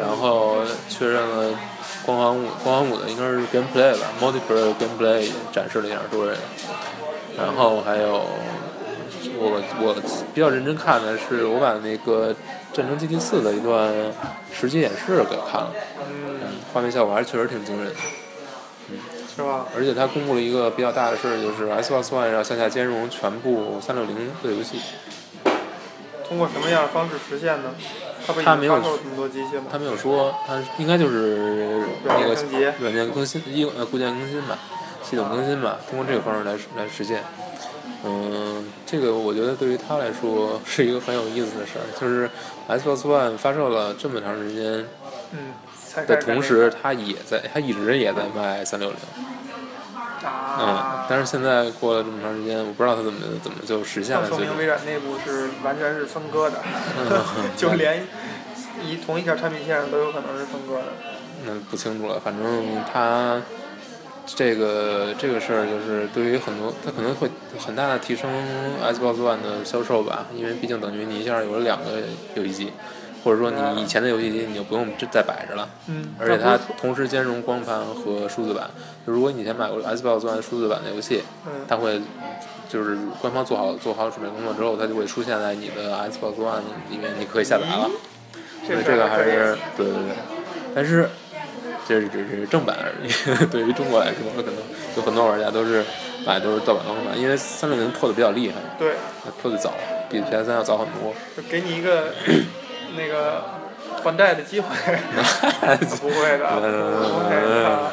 [0.00, 1.54] 然后确认了
[2.06, 6.36] 光环五，光环五的应该是 gameplay 吧，multiplayer gameplay 展示了一下多人，
[7.36, 8.24] 然后还有
[9.36, 9.94] 我我
[10.32, 12.32] 比较认真看的是我把那个
[12.72, 13.92] 《战争机器四》的一段
[14.50, 15.70] 实际演示给看了，
[16.08, 16.23] 嗯，
[16.74, 18.00] 画面效果还是确实挺惊人的。
[18.90, 18.98] 嗯，
[19.34, 19.64] 是吧？
[19.74, 24.80] 而且它公布了一个比较大的事儿，就是 Xbox One 要向下兼容全部三六零的游戏。
[26.28, 27.70] 通过什么样的方式实现呢？
[28.26, 29.64] 它没有经发售这么多机器吗？
[29.70, 32.34] 他没有说，他应该就是那个
[32.80, 34.58] 软件更新、硬呃固件更新吧，
[35.02, 37.22] 系统更新吧，通过这个方式来来实现。
[38.02, 42.28] 嗯，这个我觉得对于他来说是一个很有意思的事儿，就是
[42.68, 44.86] Xbox One 发售了这么长时间
[45.32, 45.63] 嗯，才
[46.02, 48.98] 的同时，它也在，它一直也在卖三六零。
[49.18, 49.24] 嗯
[50.24, 54.46] 啊，，但是现在过了这么长时间，我不知道它怎么怎么就实现了最终。
[54.46, 56.62] 说明微软内部是完全是分割的，
[57.10, 58.06] 嗯就连
[58.82, 60.84] 一同一条产品线上都有可能是分割的。
[61.44, 63.42] 那不清楚了，反正它
[64.24, 67.28] 这个这个事儿就是对于很多，它可能会
[67.58, 68.30] 很大的提升
[68.82, 72.00] Xbox One 的销售吧，因为毕竟等于你一下有了两个
[72.34, 72.72] 游戏机，
[73.24, 78.70] 或者说你以前的游戏机你就不用再摆着了，嗯，而且它同时兼容光盘和数字版。
[79.06, 82.00] 就如果你以前买过 Xbox One 数字版的游戏，嗯它会
[82.68, 86.60] 就是官方做好做好准备工作之后，它就会出现在你的 Xbox One
[86.90, 87.90] 里面，你可以下载了。
[88.66, 90.16] 所以这这个还是对对对，
[90.74, 91.08] 但是
[91.86, 93.12] 这只是正版而已。
[93.52, 94.54] 对于中国来说，可能
[94.96, 95.84] 有很多玩家都是
[96.26, 99.74] 买都是盗版光盘，因为三六零破的比较厉害，对，它破的早，
[100.08, 101.14] 比 PS 三要早很多。
[101.36, 102.14] 就给你一个
[102.96, 103.44] 那个
[104.02, 104.68] 还债的机会。
[106.00, 107.90] 不会的，不会的。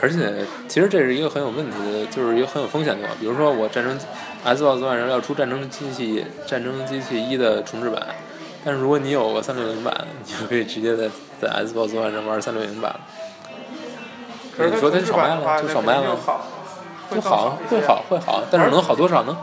[0.00, 3.16] 而且，其实这是一个很有问题的，就是一个很有风险的地方。
[3.20, 3.96] 比如说，我战争
[4.42, 8.02] S box One 上要出战争机器战争机器一的重置版，
[8.64, 11.08] 但是如果你有个三六零版，你就可以直接在
[11.40, 12.96] 在 S box One 上玩三六零版。
[14.56, 16.46] 可是你说它就少卖了就少卖了好，
[17.08, 19.36] 会好，会会好，会好，但是能好多少呢？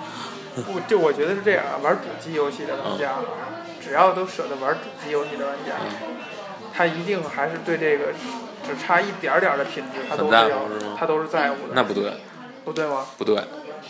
[0.56, 3.13] 不，就我觉得是这样啊，玩主机游戏的玩家，
[3.89, 5.73] 只要都舍得玩主机游戏的玩家，
[6.71, 8.13] 他一定还是对这个
[8.63, 10.38] 只差一点点儿的品质，他都是
[10.95, 11.73] 他都是在乎的。
[11.73, 12.13] 那不对，
[12.63, 13.08] 不对吗？
[13.17, 13.41] 不对，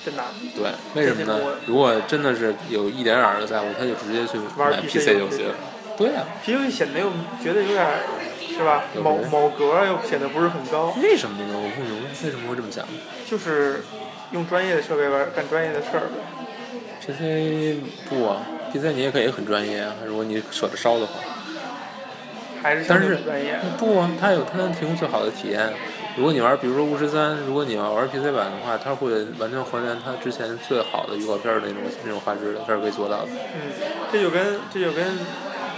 [0.06, 0.24] 真的。
[0.56, 1.38] 对，为什么呢？
[1.66, 5.54] 如果真的是有一点点儿的在乎，他就直接去玩买 PC PC 游戏了。
[5.98, 7.12] 对呀、P 游戏显得又
[7.44, 8.00] 觉得有点儿，
[8.40, 8.86] 是吧？
[9.04, 11.54] 某某格儿又显得不是很高，为什么呢？
[11.54, 12.86] 我不明白为什么会这么想。
[13.30, 13.84] 就是
[14.32, 16.16] 用专业的设备玩干专业的事儿呗。
[17.02, 21.14] PC 不啊，PC 你也可以很专业啊，如果你舍得烧的话。
[22.62, 23.18] 还是但是
[23.78, 25.72] 不它有它能提供最好的体验。
[26.18, 33.30] 如果你玩，比如说巫师三，如果你要玩 PC 版的话，它会完全还原它之前最好的预告片那种那种画质的，它是可以做到的。
[33.32, 33.72] 嗯，
[34.12, 35.18] 这就跟这就跟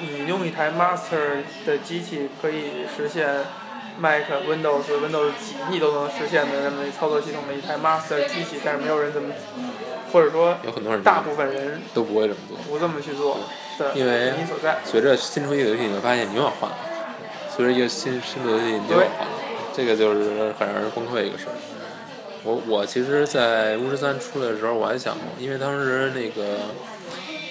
[0.01, 3.27] 你用一台 Master 的机器可以实现
[3.99, 9.33] Mac、Windows、Windows 几你都能实现的那么一操作系统的一台 Master 机器，但是没有人这么，
[10.11, 12.57] 或者说有很多人大部分人都不会这么做。
[12.67, 13.37] 不这么去做
[13.79, 14.79] 的因为原因所在。
[14.83, 16.75] 随着新出一个游戏，你会发现你又要换了；
[17.55, 19.33] 随着一个新新的游戏，你又要换了。
[19.73, 21.53] 这个就是很让人崩溃一个事儿。
[22.43, 26.57] 我我其实，在巫师三出来的时候，我还想过，因为当时那个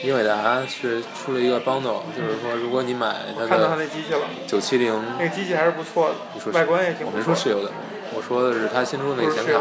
[0.02, 7.28] 英伟达是出了一个 bundle，就是说如果你买它看到他的那机器了，九七零，那个机器还是不错你说的，外观也挺我不错的。
[7.28, 7.70] 没说是有的，
[8.14, 9.60] 我说的是它新出的那个显卡。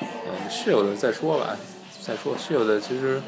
[0.00, 1.56] 嗯，是有的再说吧，
[2.02, 3.22] 再说是有的，其实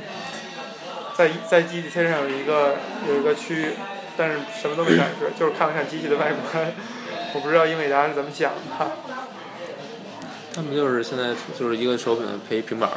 [1.16, 2.76] 在在机器身上有一个
[3.08, 3.66] 有一个区域，
[4.16, 6.72] 但是什么都没展示， 就是看了看机器的外观。
[7.32, 8.90] 我不知道英伟达是怎么想的。
[10.52, 12.96] 他们就是现在就是一个手柄配平板嘛。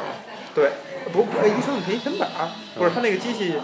[0.52, 0.72] 对，
[1.12, 3.54] 不不，一上平平板儿，不是它那个机器，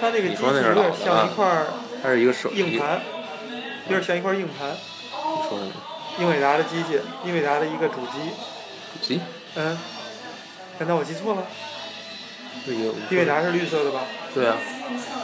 [0.00, 1.66] 它那个机器有点像一块儿
[2.02, 3.00] 它是一个手硬盘，
[3.88, 4.70] 有点像一块硬盘。
[4.70, 5.58] 你说？
[6.18, 8.18] 英伟达的机器，英伟达的一个主机，
[8.92, 9.20] 主机
[9.54, 9.78] 嗯，
[10.78, 11.46] 难道我记错了？
[12.66, 14.02] 英伟达是绿色的吧？
[14.34, 14.56] 对啊，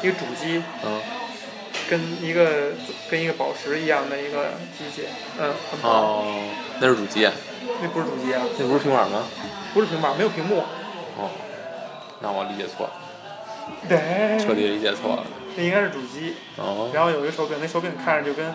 [0.02, 1.00] 一个主机嗯，
[1.90, 2.72] 跟一个
[3.10, 5.06] 跟一个宝石一样的一个机器，
[5.38, 5.52] 嗯，
[5.82, 6.40] 哦，
[6.80, 7.32] 那是主机啊，
[7.82, 9.24] 那不是主机啊，那不是平板吗？
[9.74, 10.64] 不是平板，没有屏幕。
[11.18, 11.30] 哦，
[12.20, 12.92] 那我理解错了，
[13.88, 15.24] 对，彻底理解错了。
[15.56, 18.54] 那应该是主机，哦，然后有一个手柄，那手柄看着就跟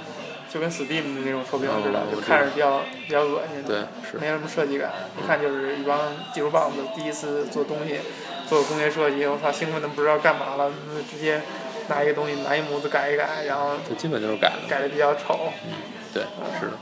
[0.50, 3.64] 就跟 Steam 的那种手柄似的哦，就看着比较比较恶心。
[3.64, 6.00] 对，是没什么设计感，一看就是一帮
[6.34, 8.00] 技术棒子第一次做东西，
[8.48, 11.42] 做工业设计，我操，兴奋的不知道干嘛了，嗯直接
[11.90, 14.60] 拿一个东西拿一模子改一改，然后就基本就是改了。
[14.70, 15.74] 改的比较丑，嗯
[16.14, 16.24] 对，
[16.60, 16.74] 是的。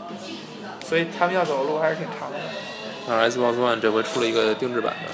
[0.86, 2.38] 所以他们要走的路还是挺长的。
[3.08, 5.12] 但是 Xbox One 这回出了一个定制版的，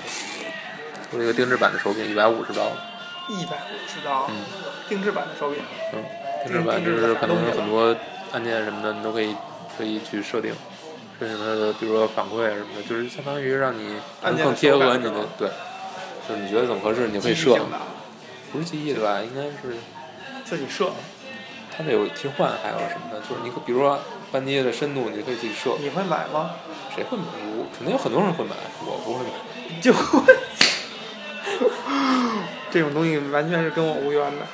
[1.10, 2.72] 出了一个定制版的手柄，一百五十刀。
[3.30, 4.36] 一百五十刀，嗯
[4.88, 5.60] 定制版的手柄，
[5.94, 6.02] 嗯，
[6.46, 7.94] 定制版就是可能有很多
[8.32, 9.36] 按键什么的，你都可以
[9.78, 10.54] 可以去设定，
[11.20, 15.50] 设定它的，比如说反馈啊什么的，就是相当于让你能更贴合你的对，
[16.28, 17.60] 就是你觉得怎么合适，你就可以设
[18.54, 19.20] 不是记忆的吧？
[19.22, 19.76] 应该是
[20.46, 20.92] 自己设，
[21.76, 24.00] 它这有替换，还有什么的，就是你可比如说
[24.32, 25.76] 扳机的深度，你可以自己设。
[25.82, 26.52] 你会买吗？
[26.96, 27.26] 谁会买？
[27.58, 29.82] 我肯定有很多人会买，我不会买。
[29.82, 29.92] 就
[32.72, 34.46] 这种东西完全是跟我无缘的。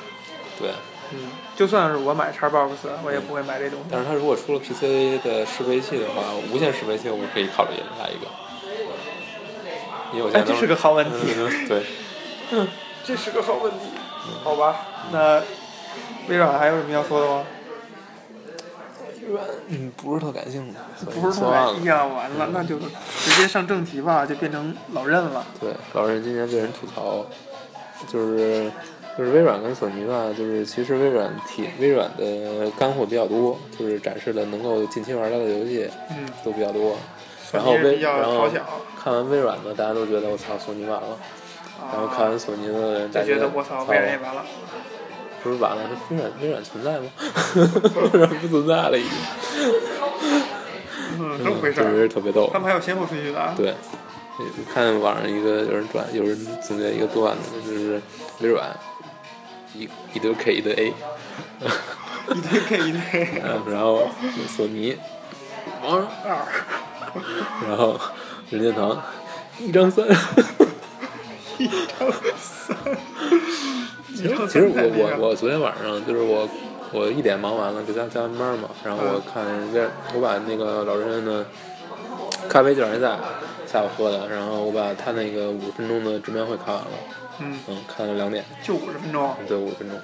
[0.58, 0.70] 对。
[1.12, 1.18] 嗯，
[1.54, 2.70] 就算是我买叉 box，
[3.04, 3.84] 我也不会买这东西。
[3.90, 8.26] 但是它如果出了 PC 的适配器的话，无线适配器我可以考虑来一个。
[10.38, 11.34] 哎，这是个好问题。
[11.68, 11.84] 对。
[12.52, 12.68] 嗯，
[13.04, 13.78] 这是个好问题。
[14.42, 15.42] 好吧，那
[16.28, 17.44] 微软还有什么要说的吗？
[19.20, 21.04] 微软，嗯，不是特感兴趣。
[21.20, 25.44] 不是特感兴趣，完了，那就直接上正题吧，就变成老任了。
[25.60, 27.26] 对，老任今年被人吐槽，
[28.08, 28.70] 就是
[29.16, 36.96] 就是微软跟索尼吧，就是其实微软体微软的干货比较多，就是展示的能够近期玩到的游戏，嗯，都比较多。
[37.52, 38.48] 然后微然后
[39.00, 41.16] 看完微软的，大家都觉得我操，索尼完了。
[41.92, 44.44] 然后看完索尼的，大家觉得我操，微软也完了。
[45.42, 47.10] 不是完了，是微软微软存在吗？
[48.14, 49.10] 微软不存在了已经。
[51.18, 51.90] 嗯，这么回事儿。
[51.90, 52.48] 是特别逗。
[52.52, 53.54] 他们还有先后顺序的。
[53.56, 53.74] 对，
[54.72, 58.02] 看网上一个有人转，有人总结一个段子，就是
[58.40, 58.76] 微软
[59.74, 60.92] 一一堆 K 一堆 A。
[62.34, 63.42] 一堆 K 一堆 A。
[63.70, 64.08] 然后
[64.48, 64.96] 索尼
[65.82, 66.46] 王二，
[67.68, 68.00] 然后
[68.50, 69.02] 任天堂
[69.60, 70.04] 一张三。
[71.58, 72.76] 一张三。
[74.16, 76.48] 其实其实我我我昨天晚上就是我
[76.92, 81.44] 我一点忙完了，搁家加完班嘛，然后我看这我把那个老人的
[82.48, 83.16] 咖啡叫人在
[83.74, 86.90] 下午喝的，然后我把他那个五十分钟的直面会看完了，
[87.40, 89.98] 嗯嗯，看了两点，就五十分钟，对，五十分钟，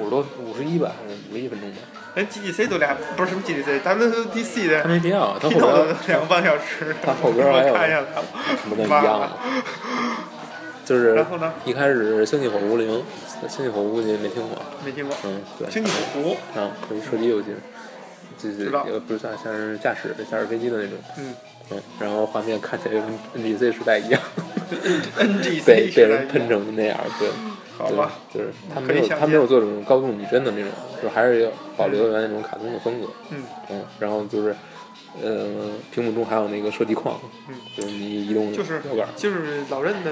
[0.00, 0.92] 五十多五十一吧，
[1.28, 1.78] 五十一分钟吧。
[2.14, 8.04] 连 GDC 都俩，不是什么 GDC，WDC 的，他没必要，他后边两个半小时，他后边还有
[8.62, 9.28] 什么的一样的。
[10.84, 11.26] 就是
[11.64, 12.88] 一开始《星际火狐零》，
[13.48, 14.56] 《星际火狐》你没听过？
[14.84, 15.16] 没听过。
[15.24, 15.68] 嗯，对。
[15.68, 16.36] 星际火狐。
[16.56, 17.48] 啊，是射击游戏，
[18.38, 20.96] 就是也不是像像是驾驶驾驶飞机的那种。
[21.18, 21.34] 嗯。
[21.70, 24.20] 嗯，然后画面看起来跟 NGC 时代一样。
[25.66, 27.28] 被被人喷成那样，对。
[27.78, 28.12] 好吧。
[28.32, 30.70] 就是他没有他没有做这种高度拟真的那种，
[31.02, 33.08] 就还是要保留原来那种卡通的风格。
[33.30, 33.42] 嗯。
[33.70, 34.54] 嗯，然后就是。
[35.22, 35.46] 呃，
[35.90, 40.10] 屏幕中还有那个射击框，嗯，就是你移动就是摇杆，就是老任的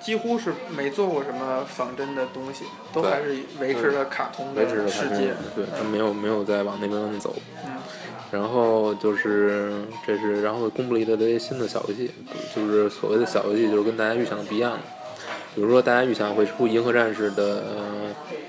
[0.00, 7.34] 几乎是没做过什么仿真的东西，都还是维持了卡通的世界，对，他没有没有再往那边走。
[7.66, 7.72] 嗯，
[8.32, 9.72] 然后就是
[10.06, 12.10] 这是，然后公布了一堆新的小游戏，
[12.56, 14.78] 就是所谓的小游戏，就是跟大家预想的不一样的，
[15.54, 17.62] 比如说大家预想会出《银河战士》的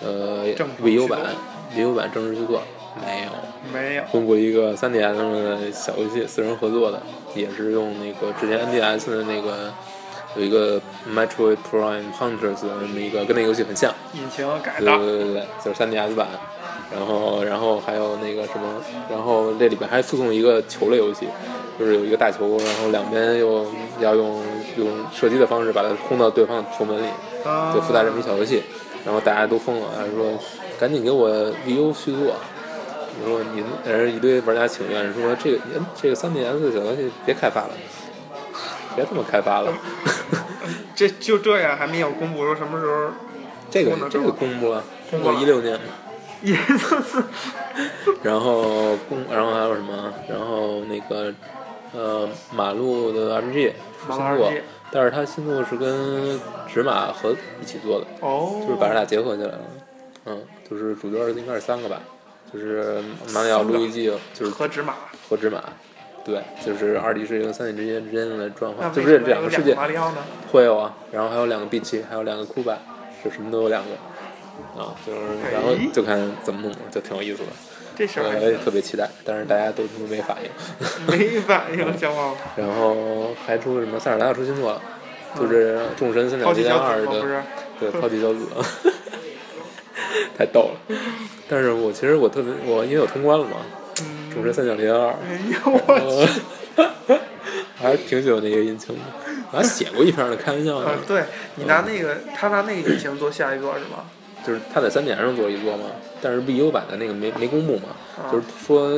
[0.01, 0.45] 呃
[0.81, 1.19] VU 版
[1.75, 2.63] ，VU 版正式续作。
[3.05, 3.29] 没有，
[3.73, 4.03] 没有。
[4.11, 7.01] 公布一个 3DS 的小游戏，四人合作的，
[7.35, 9.73] 也是用那个之前 NDS 的那个
[10.37, 10.79] 有一个
[11.11, 13.91] Metroid Prime Hunters 的那么一个，跟那个游戏很像。
[14.13, 14.85] 引擎改的。
[14.85, 16.27] 对对对对，就是 3DS 版。
[16.95, 21.27] 然后，然后还有那个什么，然后这里边还附送一个球类游戏，
[21.79, 23.65] 就是有一个大球，然后两边又
[23.99, 24.41] 要用
[24.77, 27.07] 用射击的方式把它轰到对方的球门里，
[27.73, 28.63] 就附带这么一小游戏。
[29.05, 30.39] 然后大家都疯了，还说
[30.79, 31.29] 赶紧给我
[31.67, 32.35] VU 续作。
[33.19, 35.59] 你说你呃一堆玩家请愿说这个
[35.99, 37.71] 这个 3DS 小游戏别开发了，
[38.95, 39.73] 别这么开发了。
[40.95, 43.11] 这就这样还没有公布说什么时候？
[43.69, 45.79] 这个这个公布了，公布一六年。
[46.43, 47.23] 也是。
[48.21, 50.13] 然后公然后还有什么？
[50.29, 51.33] 然后那个
[51.93, 53.71] 呃马路的 RPG
[54.07, 54.51] 新作，
[54.91, 59.61] 但是它新作是跟纸马和一起做的，就是把这俩结合起来了。
[60.25, 61.99] 嗯，就是主角应该是三个吧。
[62.53, 63.01] 就是
[63.33, 64.93] 马里奥、路易吉，就是和纸马，
[65.27, 65.59] 和纸马，
[66.23, 69.75] 对，就是二 D 世界和三 D 之间之间的转换，就是这两个世界。
[70.51, 72.77] 会有啊，然后还有两个 B 七，还有两个酷版，
[73.25, 73.89] 就什么都有两个，
[74.77, 75.19] 啊，就是
[75.51, 77.49] 然后就看怎么弄，就挺有意思的。
[77.95, 80.49] 这事儿我也特别期待，但是大家都没反应。
[81.07, 82.35] 没反应，小王。
[82.55, 84.81] 然后还出什么塞尔达出新作了，
[85.39, 87.43] 就是众神三角街二的，
[87.79, 88.47] 对，超级小子。
[90.35, 90.95] 太逗了，
[91.47, 93.57] 但是我其实我特别我因为我通关了嘛，
[94.33, 96.41] 《众神三角恋二》，哎呦我去
[97.75, 99.01] 还是挺喜欢那个引擎的，
[99.51, 100.97] 我还写过一篇呢，开玩笑的。
[101.07, 101.23] 对
[101.55, 104.05] 你拿那个他拿那个引擎做下一座是吗？
[104.45, 105.85] 就是他在三点上做一做嘛，
[106.21, 107.89] 但是 VU 版的那个没没公布嘛，
[108.31, 108.91] 就是说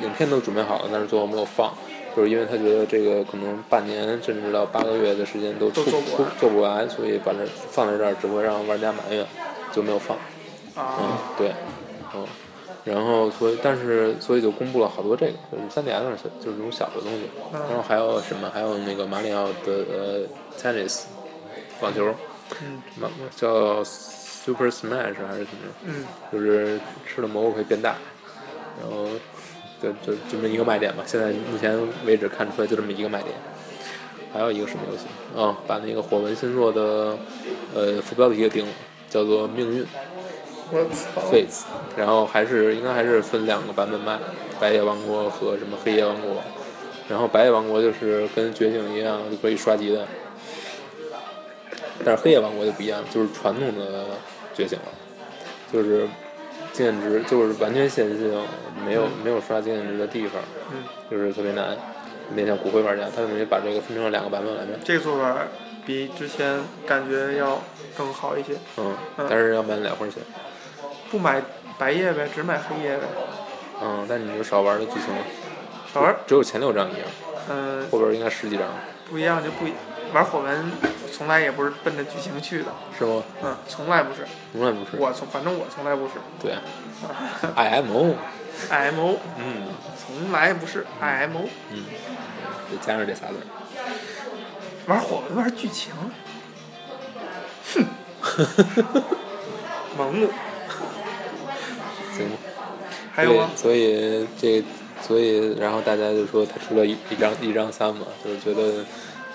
[0.00, 1.72] 影片都准备好了，但是最后没有放，
[2.16, 6.00] 就是因为他觉得这个可能半年甚至到八个月的时间都出出
[6.38, 7.38] 做不完，所以把这
[7.70, 9.26] 放在这儿只会让玩家埋怨，
[9.72, 10.16] 就没有放。
[10.76, 11.52] 嗯，对，
[12.14, 12.26] 嗯，
[12.84, 16.10] 然后所以，但是所以就公布了好多这个，就是三 DS 上
[16.42, 20.20] 就是这种小的东西，然后还有什么，还有那个马里奥的呃
[20.58, 21.02] Tennis
[21.80, 22.14] 网球，
[23.00, 23.84] 嗯，叫
[24.44, 27.94] Super Smash 还是什么，嗯，就是吃了蘑菇可以变大，
[28.80, 29.06] 然后
[29.80, 31.04] 就就这么一个卖点吧。
[31.06, 33.32] 现在目前为止看出来就这么一个卖点。
[34.34, 35.04] 还有一个什么游戏？
[35.38, 37.16] 啊，把那个火纹星座的
[37.74, 38.72] 呃副标题给定了，
[39.08, 39.86] 叫做命运。
[40.70, 41.20] 我操。
[41.30, 41.64] Fates，
[41.96, 44.18] 然后还是应该还是分两个版本卖，
[44.58, 46.42] 白夜王国和什么黑夜王国。
[47.08, 50.08] 然后白夜王国就是跟觉醒一样就可以刷级的，
[52.02, 54.06] 但是黑夜王国就不一样，就是传统的
[54.54, 54.84] 觉醒了，
[55.72, 56.08] 就是
[56.72, 58.42] 经验值就是完全线性，
[58.84, 60.40] 没有没有刷经验值的地方，
[61.10, 61.76] 就是特别难。
[62.34, 64.78] 面向骨灰玩家，他等于把这个分成了两个版本来卖。
[64.82, 65.36] 这个做法
[65.84, 67.60] 比之前感觉要
[67.94, 68.54] 更好一些。
[68.78, 68.96] 嗯，
[69.28, 70.22] 但是要买两份钱。
[71.10, 71.42] 不买
[71.76, 73.02] 白夜呗，只买黑夜呗。
[73.82, 75.22] 嗯，但你就少玩的剧情了。
[75.92, 76.16] 少玩？
[76.26, 77.02] 只有前六章一样。
[77.50, 77.86] 嗯。
[77.90, 78.66] 后边应该十几章。
[79.10, 79.66] 不一样就不
[80.12, 80.70] 玩火纹，
[81.12, 82.66] 从来也不是奔着剧情去的。
[82.98, 83.22] 是吗？
[83.42, 84.26] 嗯，从来不是。
[84.52, 84.96] 从来不是。
[84.98, 86.12] 我从反正我从来不是。
[86.40, 86.54] 对。
[87.56, 88.14] IMO。
[88.70, 89.16] IMO。
[89.38, 89.68] 嗯。
[89.98, 91.48] 从来不是 IMO。
[91.70, 91.84] 嗯。
[92.70, 93.34] 得加上这仨字。
[94.86, 95.92] 玩火纹玩剧情。
[97.74, 97.84] 哼。
[99.98, 100.28] 盲目。
[102.16, 102.28] 行。
[103.14, 103.50] 还有吗？
[103.54, 104.64] 所以这，
[105.02, 108.84] 所以然后大家就说他出了一一张一张三嘛，就是觉得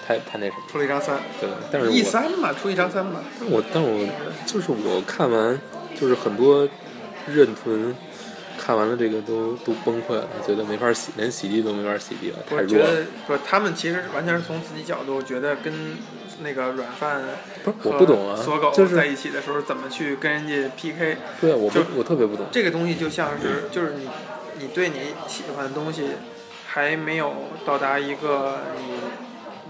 [0.08, 0.64] 太太那什么。
[0.72, 1.20] 出了一张三。
[1.42, 1.92] 对，但是。
[1.92, 3.22] 一三嘛，出一张三嘛。
[3.40, 4.08] 但我但我
[4.46, 5.60] 就是我看完，
[6.00, 6.68] 就是很多
[7.28, 7.96] 认屯。
[8.60, 13.06] 看完了这个都都崩溃了，觉得没法洗，连洗涤都没法洗涤了，太弱了。
[13.26, 15.96] 不，他们其实完全是从自己角度觉得跟
[16.42, 17.22] 那个软饭
[17.64, 21.18] 不是我不懂啊，锁狗就是在一起的时候怎么去跟人家 PK。
[21.40, 22.48] 对，我就我特别不懂。
[22.52, 24.10] 这个东西就像是就是你
[24.60, 26.10] 你对你喜欢的东西
[26.66, 27.34] 还没有
[27.64, 28.96] 到达一个你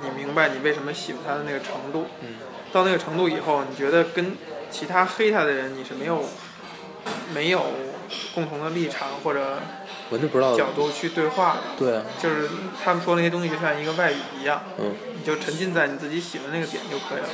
[0.02, 2.08] 你明白你为什么喜欢他的那个程度。
[2.22, 2.36] 嗯。
[2.72, 4.36] 到那个程度以后，你觉得跟
[4.70, 6.24] 其他黑他的人你是没有
[7.34, 7.66] 没有。
[8.34, 9.60] 共同的立场或者
[10.56, 12.50] 角度去对话的，对，就是
[12.82, 17.28] 他们说那些东西就像一个外语一样，嗯，你就沉浸在你自己喜欢那个点就可以了，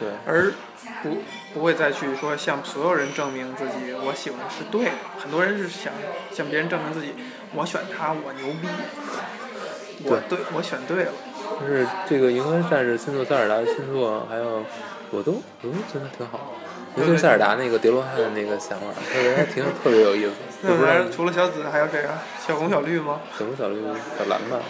[0.00, 0.52] 对，而
[1.00, 1.18] 不
[1.54, 5.92] 不会再去说向所有人证明自己我喜欢的是对的，很多人是想
[6.32, 7.14] 向别人证明自己，
[7.54, 8.66] 我选他我牛逼，
[10.02, 11.12] 我对我选对了，
[11.60, 14.62] 就是这个银河战士星座塞尔达的星座，还有
[15.10, 16.52] 我都我都觉得挺好。
[16.96, 20.32] 尤其塞尔达那个叠罗汉的那个想法，特别还挺特别有意思。
[20.62, 22.22] 那不是除了小紫还有谁啊？
[22.46, 23.20] 小红、小绿吗？
[23.38, 23.76] 小红、小绿、
[24.18, 24.60] 小蓝吧，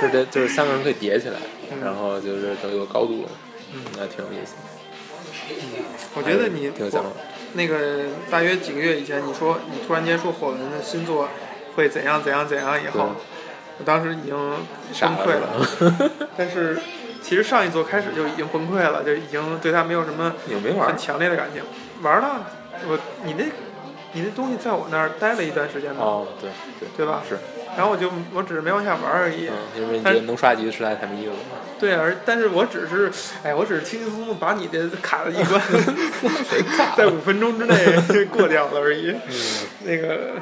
[0.00, 1.38] 就是这就是三个人可以叠起来，
[1.84, 3.26] 然后就是都有高度，
[3.74, 4.54] 嗯，那挺有意思。
[5.50, 7.10] 嗯，我觉得你挺有想法。
[7.52, 11.28] 那个大约几个月以前，你说你突然间说火纹的新作
[11.76, 13.10] 会怎样怎样怎样以后，
[13.78, 14.36] 我当时已经
[15.00, 16.10] 崩溃了。
[16.36, 16.78] 但是。
[17.20, 20.32] 其实上一座开始就已经崩溃了，就已经对他没有什么
[20.86, 21.62] 很强烈的感情。
[22.00, 22.46] 玩了，
[22.88, 23.44] 我你那，
[24.12, 26.00] 你那东西在我那儿待了一段时间吧。
[26.00, 26.48] 哦，对
[26.80, 27.20] 对，对吧？
[27.28, 27.36] 是。
[27.78, 29.48] 然后我就我只是没往下玩而已。
[29.48, 31.36] 嗯，因为你能刷级实在太没意思了。
[31.78, 33.08] 对，而但是我只是，
[33.44, 35.62] 哎，我只是轻轻松松把你的卡的一关，
[36.98, 39.12] 在五分钟之内过掉了而已。
[39.12, 39.32] 嗯。
[39.86, 40.32] 那个，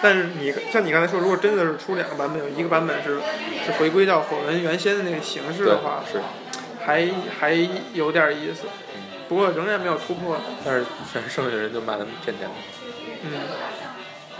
[0.00, 3.18] 但是你像你刚才说，如果真的是出两个版本，有一个版本是
[3.66, 6.20] 是回归到火纹原先的那个形式的话，是，
[6.86, 8.68] 还还有点意思。
[9.28, 10.36] 不过仍然没有突破。
[10.64, 12.48] 但是剩剩下的人就骂他们骗钱。
[13.24, 13.32] 嗯。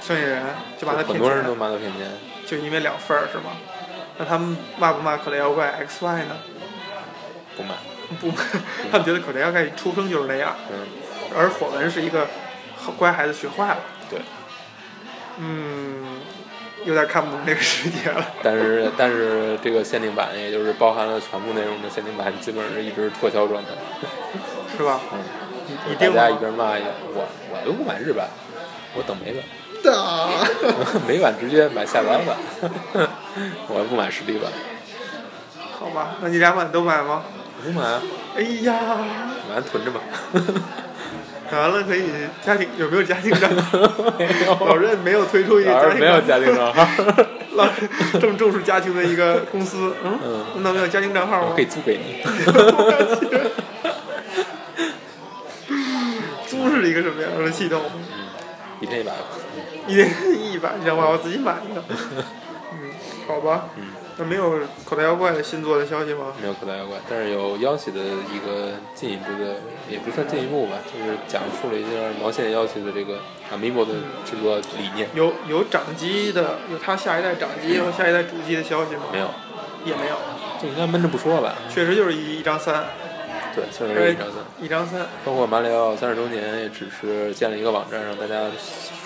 [0.00, 0.42] 剩下人
[0.78, 1.14] 就把他骗钱。
[1.14, 2.00] 很多人都骂他骗钱。
[2.46, 3.52] 就因为两份儿是吗？
[4.18, 6.36] 那他们骂不骂口袋妖怪 X Y 呢？
[7.56, 7.74] 不骂。
[8.20, 8.30] 不，
[8.92, 10.54] 他们觉得口袋妖怪出生就是那样。
[10.70, 10.86] 嗯。
[11.36, 12.28] 而火纹是一个
[12.96, 13.78] 乖孩子学坏了。
[14.08, 14.20] 对。
[15.38, 16.20] 嗯，
[16.84, 18.24] 有点看不懂这个世界了。
[18.42, 23.70] 但是但是这个限定版，也就是包含了全部内容的限定版，基本上是一直脱销状态。
[24.76, 25.00] 是吧？
[25.12, 25.18] 嗯。
[25.98, 28.28] 大家一边骂一边，我我又不买日版，
[28.94, 29.42] 我等美版。
[29.84, 30.28] 的。
[31.06, 32.36] 美版直接买下单版，
[33.68, 34.50] 我不买实体版。
[35.78, 37.22] 好吧，那你两版都买吗？
[37.62, 38.00] 不买。
[38.36, 38.74] 哎呀。
[39.48, 40.00] 买囤着吧。
[41.52, 42.04] 买完了可以
[42.44, 43.78] 家庭有没有家庭账号？
[44.66, 46.00] 老任没有推出一个家庭。
[46.00, 46.86] 没有家庭账号。
[47.52, 47.68] 老
[48.20, 51.52] 这么重视家庭的一个公司，嗯，那没有家庭账号吗？
[51.54, 52.24] 可以租给你。
[56.48, 57.80] 租是一个什么样的系统？
[58.80, 59.12] 一天一百。
[59.88, 60.08] 一天
[60.52, 61.82] 一百，行吧，我自己买一个。
[62.72, 62.90] 嗯，
[63.26, 63.68] 好吧。
[63.76, 63.84] 嗯。
[64.16, 66.26] 那没有口袋妖怪的新作的消息吗？
[66.40, 69.56] 没有口袋妖怪，但是有妖气的一个进一步的，
[69.90, 71.88] 也不算进一步吧，就是讲述了一下
[72.22, 73.18] 毛线妖气的这个
[73.52, 75.08] Amiibo 的制作理念。
[75.14, 79.02] 有有掌机的，有他下一代掌机和下一代主机的消息吗？
[79.12, 79.28] 没有，
[79.84, 80.14] 也没有。
[80.62, 81.52] 这应该闷着不说吧？
[81.68, 82.84] 确实就是一一张三。
[83.56, 84.34] 对，确实是一张三。
[84.60, 85.00] 一张三。
[85.24, 88.44] 包括马里奥三十周年，也只是建了一个网站，让大家。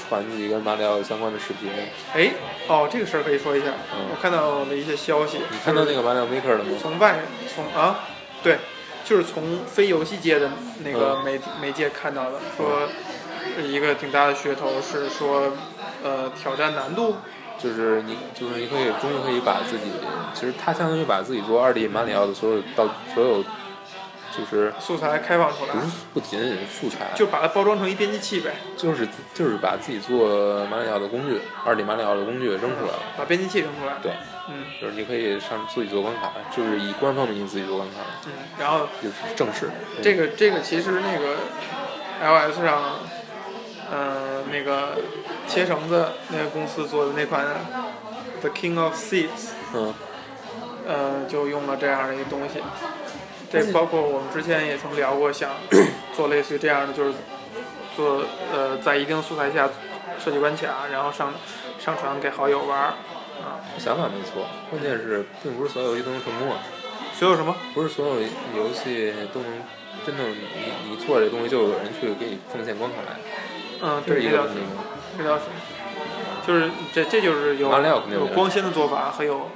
[0.08, 1.70] 传自己跟马里奥相关的视频。
[2.14, 2.30] 哎，
[2.66, 3.66] 哦，这个事儿可以说一下。
[3.92, 5.38] 嗯我看到了一些消息。
[5.50, 6.70] 你看到那个马里奥 Maker 了吗？
[6.80, 7.20] 从外
[7.54, 8.00] 从啊，
[8.42, 8.58] 对，
[9.04, 10.50] 就是从非游戏界的
[10.84, 12.88] 那个嗯媒媒介看到的，说
[13.62, 15.52] 一个挺大的噱头是说，
[16.02, 17.16] 呃，挑战难度。
[17.60, 19.90] 就是你，就是你可以终于可以把自己，
[20.32, 23.44] 其实他相当于把自己做二 D 马里奥的所有到所有，
[24.36, 33.02] 就是素材开放出来不，是不仅仅是素材，就把它包装成一编辑器呗，就是就是把自己做马里奥的工具，二 D 马里奥的工具扔出来了。
[33.16, 33.94] 把编辑器扔出来。
[34.02, 34.12] 对，
[34.50, 39.70] 嗯就是你可以上自己做关卡，就是以官方名义自己做关卡，嗯，然后就是正式。
[40.02, 41.36] 这个这个其实那个
[42.20, 42.98] iOS 上，
[43.90, 44.98] 呃，那个
[45.46, 47.46] 切绳子那个公司做的那款
[48.40, 49.94] The King of Thieves，嗯
[50.86, 52.62] 呃，就用了这样的一个东西。
[53.50, 55.50] 这包括我们之前也曾聊过，想
[56.14, 57.14] 做类似于这样的，就是
[57.96, 58.22] 做
[58.52, 59.68] 呃在一定素材下
[60.22, 61.32] 设计关卡，然后上
[61.78, 62.86] 上传给好友玩儿
[63.40, 63.60] 啊。
[63.78, 66.58] 想法没错，关键是并不是所有游戏都能成功啊，
[67.14, 67.54] 所有什么？
[67.74, 68.20] 不是所有
[68.56, 69.62] 游戏都能
[70.04, 70.36] 真正你
[70.90, 73.16] 你做这东西就有人去给你奉献关卡来，
[73.80, 74.84] 嗯，对，这是一这倒是个问题吗？
[75.16, 75.44] 这倒是，
[76.46, 79.50] 就是这这就是有有有光鲜的做法和有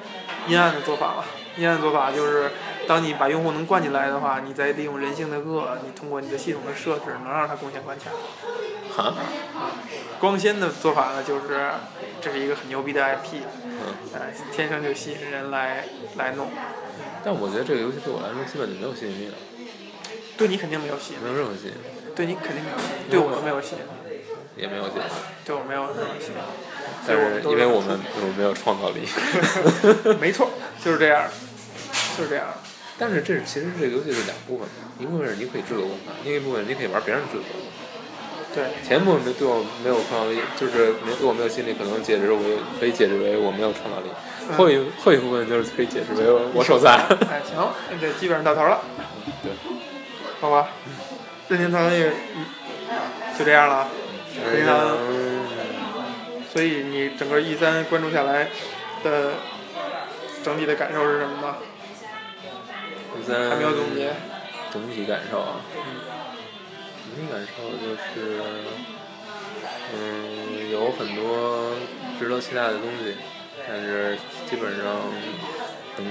[0.47, 1.25] 阴暗的做法吧。
[1.57, 2.51] 阴暗的做法就是，
[2.93, 8.11] 当你把用户能灌进来的话，你再利用人性的恶，你通过你的系统的设置，能让它贡献关卡。
[8.95, 9.15] 哈，
[10.21, 11.71] 光鲜的做法呢，就是
[12.21, 14.21] 这是一个很牛逼的 IP，嗯，呃，
[14.55, 15.87] 天生就吸引人来
[16.17, 16.51] 来弄。
[17.25, 19.35] 但我觉得这个游戏对我来说基本就没有吸引力了，
[20.37, 21.79] 对你肯定没有吸引力，没有任何吸引力，
[22.15, 24.21] 对你肯定没有吸引力，对我们没有吸引力，
[24.55, 25.09] 也没有吸引力。
[25.47, 26.43] 对我没有任何吸引力。
[27.07, 29.09] 但是因为我们我们没有创造力，
[30.21, 30.51] 没错，
[30.85, 31.25] 就是这样，
[32.19, 32.45] 就是这样。
[33.03, 34.69] 但是这是其实这个游戏是两部分，
[35.01, 37.67] 一部分是你可以制作关卡，另一部分你可以玩别人制作的。
[38.55, 42.39] 对，前部分没对我没有创造力，就是没对我没有吸引力，可能解释为
[42.79, 44.11] 可以解释为我没有创造力。
[44.57, 46.95] 后一后一部分就是可以解释为我我手残。
[47.29, 47.69] 哎，行，
[48.01, 48.81] 这基本上到头了，
[49.43, 49.51] 对，
[50.41, 50.69] 好吧？
[51.51, 52.47] 任天堂也嗯
[53.37, 53.89] 就这样了，
[54.47, 54.97] 任天堂。
[56.53, 58.49] 所以你整个 E 三关注下来
[59.03, 59.33] 的
[60.45, 61.57] 整体的感受是什么呢？
[63.49, 64.13] 还没有总结。
[64.73, 65.61] 整体感受啊，
[67.05, 68.41] 整体感受就是，
[69.95, 71.73] 嗯，有很多
[72.19, 73.15] 值得期待的东西，
[73.69, 74.17] 但是
[74.49, 74.87] 基本上
[75.99, 76.07] 能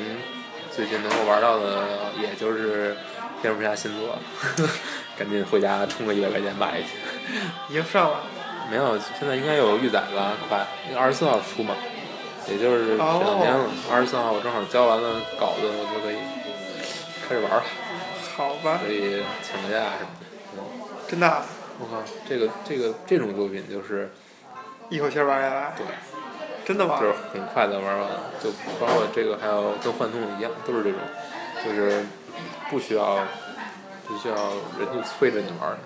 [0.69, 1.87] 最近能够玩到的，
[2.21, 2.95] 也就是
[3.41, 4.15] 蝙蝠侠新作，
[5.17, 6.89] 赶紧回家充个一百块钱买一去。
[7.67, 8.19] 已经上了，
[8.69, 11.73] 没有，现在应该有预载了，快，那个二十四号出嘛，
[12.47, 13.65] 也就是这两天了。
[13.91, 16.17] 二十四号我正好交完了稿子，我就可以
[17.27, 17.63] 开始玩了，
[18.35, 18.79] 好吧？
[18.85, 20.25] 可以请个假什么的。
[20.57, 20.59] 嗯，
[21.07, 21.45] 真的啊，
[21.79, 24.11] 我靠，这个这个这种作品就是
[24.89, 25.85] 一口气儿玩下来，对，
[26.65, 27.07] 真的吗就？
[27.07, 28.09] 是很快的玩完，
[28.43, 30.99] 就包括这个还有跟幻痛一样，都是这种，
[31.63, 32.05] 就是
[32.69, 33.19] 不需要
[34.07, 34.35] 不需要
[34.79, 35.77] 人去催着你玩的，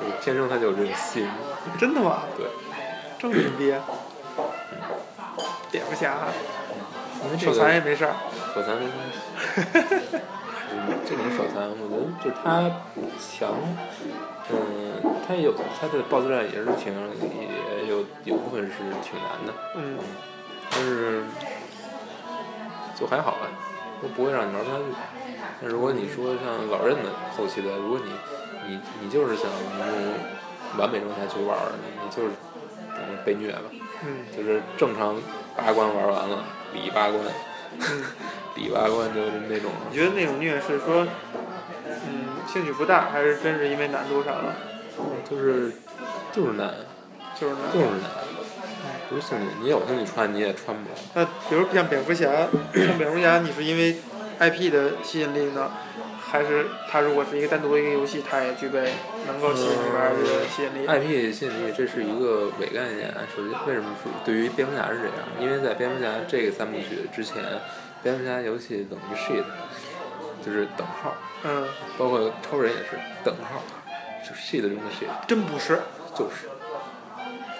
[0.00, 1.30] 就是天生他就有这种吸引力。
[1.78, 2.22] 真的吗？
[2.36, 2.46] 对，
[3.18, 3.74] 这么牛逼？
[5.70, 6.18] 蝙蝠侠，
[7.24, 8.14] 因为这手残也没事儿。
[8.54, 10.18] 手残没关系。
[10.74, 12.68] 嗯，这种手残，我觉得就是他
[13.20, 13.54] 强，
[14.50, 19.98] 嗯，他也有他的 BOSS 战也是挺也有有部分是挺难的，嗯，
[20.70, 21.22] 但是
[22.98, 23.46] 就还好吧，
[24.02, 24.84] 都不会让你玩不下去。
[25.60, 28.10] 但如果你说像老任的后期的，如果你
[28.68, 29.46] 你你就是想
[29.78, 31.72] 用完美状态去玩儿，
[32.02, 32.30] 你就是
[32.92, 33.70] 可能被虐吧，
[34.04, 34.26] 嗯。
[34.36, 35.16] 就是正常
[35.56, 37.20] 八关玩完了，里八关，
[37.78, 38.04] 嗯，
[38.56, 39.70] 里八关就是那种。
[39.90, 41.06] 你觉得那种虐是说，
[41.86, 44.54] 嗯，兴趣不大，还是真是因为难度上了？
[45.28, 45.72] 就是
[46.32, 46.72] 就是难，
[47.38, 47.72] 就是难。
[47.72, 48.10] 就是难，
[49.08, 50.96] 不是兴趣，你有兴趣穿你也穿不了。
[51.14, 52.30] 那比如像蝙蝠侠，
[52.74, 53.96] 像蝙蝠侠，你是因为
[54.38, 55.70] IP 的吸引力呢，
[56.20, 58.92] 还是它如果是一个单独的一个游戏，它也具备
[59.26, 63.12] 能够吸引你玩的吸引力？IP 吸引力这是一个伪概念。
[63.34, 65.14] 首先，为什么说对于蝙蝠侠是这样？
[65.40, 67.42] 因为在蝙蝠侠这个三部曲之前，
[68.04, 69.42] 蝙蝠侠游戏等于 shit，
[70.44, 71.66] 就是等号，嗯，
[71.98, 72.90] 包括超人也是
[73.24, 73.62] 等号，
[74.22, 75.80] 就 shit 中的 shit，真不是。
[76.14, 76.48] 就是。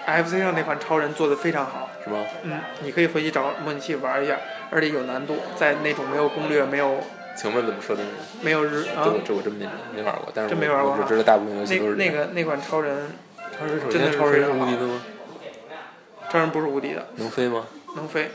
[0.05, 2.17] FC 上那款超人做的非常好，是吧？
[2.43, 4.37] 嗯，你可以回去找模拟器玩一下，
[4.69, 6.99] 而且有难度，在那种没有攻略、没有
[7.35, 8.11] 请问怎么设定的？
[8.43, 9.01] 没有日啊？
[9.03, 9.65] 这我这我真没
[9.95, 10.91] 没玩过，但是真我没玩过。
[10.91, 13.09] 啊我只知道大部分游戏那都是那个那款超人，
[13.57, 13.81] 超人
[14.15, 15.01] 超人是无敌的吗？
[16.29, 17.65] 超人不是无敌的，能飞吗？
[17.95, 18.29] 能飞，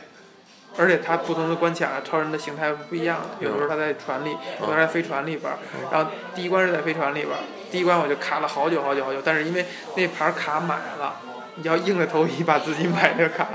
[0.79, 3.45] 而且它不同的关卡，超人的形态不一样的。
[3.45, 5.59] 有的时候他在船里，有的时候在飞船里边儿。
[5.91, 7.41] 然后第一关是在飞船里边儿，
[7.71, 9.67] 第一关我就卡了好久好久好久，但是因为
[9.97, 11.17] 那盘卡买了，
[11.57, 13.49] 你要硬着头皮把自己买的卡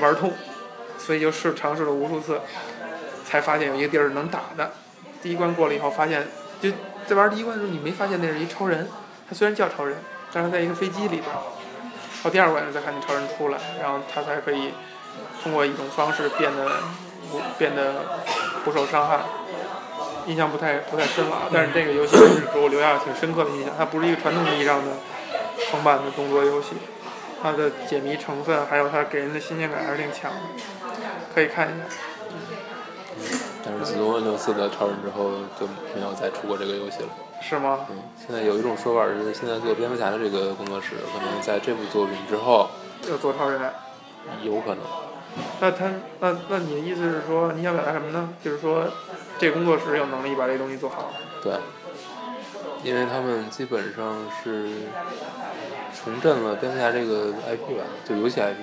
[0.00, 0.32] 玩通，
[0.98, 2.40] 所以就试尝试了无数次，
[3.24, 4.72] 才发现有一个地儿能打的。
[5.22, 6.26] 第一关过了以后，发现
[6.60, 6.70] 就
[7.06, 8.88] 在玩第一关的时候，你没发现那是一超人，
[9.28, 9.96] 他虽然叫超人，
[10.32, 11.40] 但是在一个飞机里边儿。
[12.24, 14.72] 到第二关再看见超人出来，然后他才可以
[15.46, 16.68] 通过一种方式变得
[17.30, 18.02] 不变得
[18.64, 19.20] 不受伤害。
[20.26, 23.72] 印象不太不太深了，但是这个游戏是给我留下了挺深刻的印象。
[23.78, 24.90] 它不是一个传统意义上的
[25.70, 26.70] 横版的动作游戏，
[27.40, 30.38] 它的解谜成分还有它给人的新鲜感还是挺强的，
[31.32, 31.84] 可以看一下。
[33.64, 35.30] 但是自从 N 六四的超人之后，
[35.60, 37.08] 就没有再出过这个游戏了。
[37.40, 37.86] 是吗？
[37.88, 42.68] 嗯，现在有一种说法是，现在做蝙蝠侠的这个工作室，可能在这部作品之后
[43.08, 43.60] 要做超人。
[44.42, 44.82] 有可能。
[45.60, 45.86] 那他
[46.20, 48.30] 那那你的意思是说，你想表达什么呢？
[48.42, 48.84] 就是说，
[49.38, 51.12] 这工作室有能力把这东西做好。
[51.42, 51.54] 对。
[52.82, 54.68] 因为他们基本上是
[55.94, 58.56] 重振了蝙蝠侠这个 IP 吧，就游戏 IP，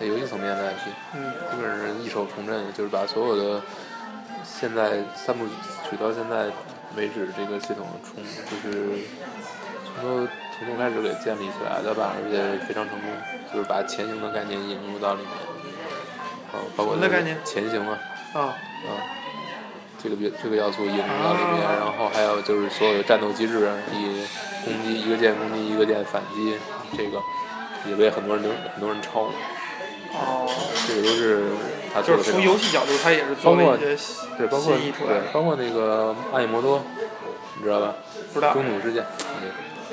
[0.00, 3.60] 在游戏层面的 IP，嗯，基本上是一手重振，就是把所有的
[4.42, 5.44] 现在三部
[5.88, 6.50] 曲到现在。
[6.96, 8.88] 为止，这个系统重就是
[9.84, 13.10] 从头从头开始给建立起来的吧，而且非常成功，
[13.52, 15.30] 就是把前行的概念引入到里面，
[16.56, 16.96] 啊，包括
[17.44, 17.98] 前行嘛，
[18.32, 18.88] 啊，啊，
[20.02, 24.24] 这个这个要素引入到里面，然后还有就是所有的战斗机制，以
[24.64, 26.56] 攻击一个键攻击一个键反击，
[26.96, 27.20] 这个
[27.88, 29.32] 也被很多人很多人抄了。
[30.14, 30.48] 哦，
[30.88, 31.42] 这个都是
[31.92, 32.22] 他做的。
[32.22, 33.96] 就是从游戏角度，他也是做了一些
[34.38, 36.82] 对，包括对，包括那个阿伊摩多，
[37.58, 37.94] 你知道吧？
[38.32, 38.54] 不知道。
[38.54, 39.04] 中土世界。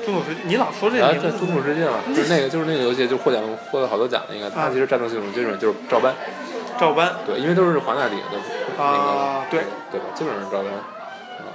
[0.04, 1.06] 中土世，你老说这个。
[1.06, 4.48] 啊，对中土世界嘛，就是那个，就是那个游戏，就获奖获了好多奖那个。
[4.48, 6.14] 它其实战斗系统基本就是照搬。
[6.78, 7.12] 照搬。
[7.26, 8.38] 对，因为都是华纳底下的
[8.76, 10.06] 那个，对对吧？
[10.14, 10.72] 基本上照搬。
[10.72, 11.48] 啊，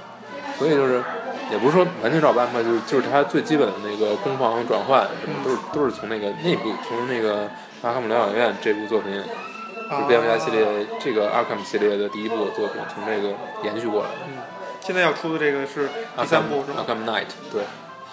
[0.58, 1.02] 所以就是，
[1.50, 7.48] 也不是说完全照搬吧，就是就是它最基本的那个攻防转换什么，都是都是从那个内部从那个。
[7.82, 10.66] 阿卡姆疗养院这部作品，是蝙蝠侠系列
[10.98, 14.16] 这个阿卡姆系列的第一部作品，从这个延续过来的。
[14.28, 14.36] 嗯，
[14.82, 16.76] 现在要出的这个是第三部是吗？
[16.76, 17.62] 阿卡姆 Night，对。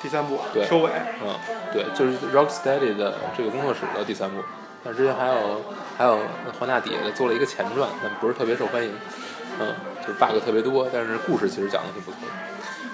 [0.01, 0.39] 第三部。
[0.53, 0.66] 对。
[0.66, 0.89] 收尾。
[1.22, 1.36] 嗯，
[1.74, 4.41] 对，就是 Rocksteady 的这个工作室的第三部。
[4.84, 5.62] 但之前还有
[5.98, 6.20] 还有
[6.60, 8.92] 华纳底下做了一个前传，但不是特别受欢迎。
[9.60, 12.34] 嗯，就是 bug 特别多，但是故事其实讲的挺不错的。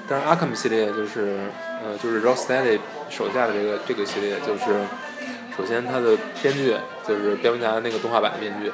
[0.08, 1.40] 但是阿克姆系列就是，
[1.84, 2.80] 呃，就是 Rocksteady
[3.10, 4.86] 手下的这个这个系列就是。
[5.56, 6.76] 首先，它的编剧
[7.08, 8.74] 就是蝙蝠侠那个动画版的编剧，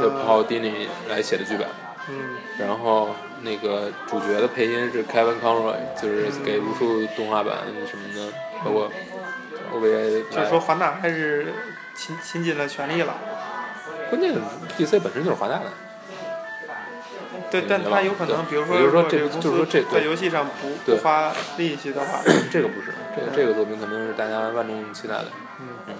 [0.00, 1.66] 就 Paul Dini 来写的剧本。
[2.08, 2.36] 嗯。
[2.56, 3.08] 然后，
[3.42, 7.56] 那个主角的配音是 Kevin Conroy，就是给无数动画版
[7.90, 8.32] 什么的，
[8.64, 8.88] 包括
[9.74, 10.22] OVA。
[10.30, 11.52] 就是说，华纳还是
[11.94, 13.14] 倾倾尽了全力了。
[14.10, 14.34] 关键
[14.76, 15.64] ，DC 本身就是华纳的。
[17.50, 22.20] 对，但他有可能，比如说，这个就是说，这在游戏上不不花力气的话，
[22.50, 25.26] 这个不是，这个这个作品肯定是大家万众期待的。
[25.60, 25.94] 嗯嗯。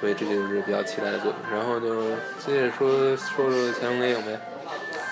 [0.00, 4.40] 所以这就是比较期待的作品，然后就接着说说说《潜龙谍影》呗。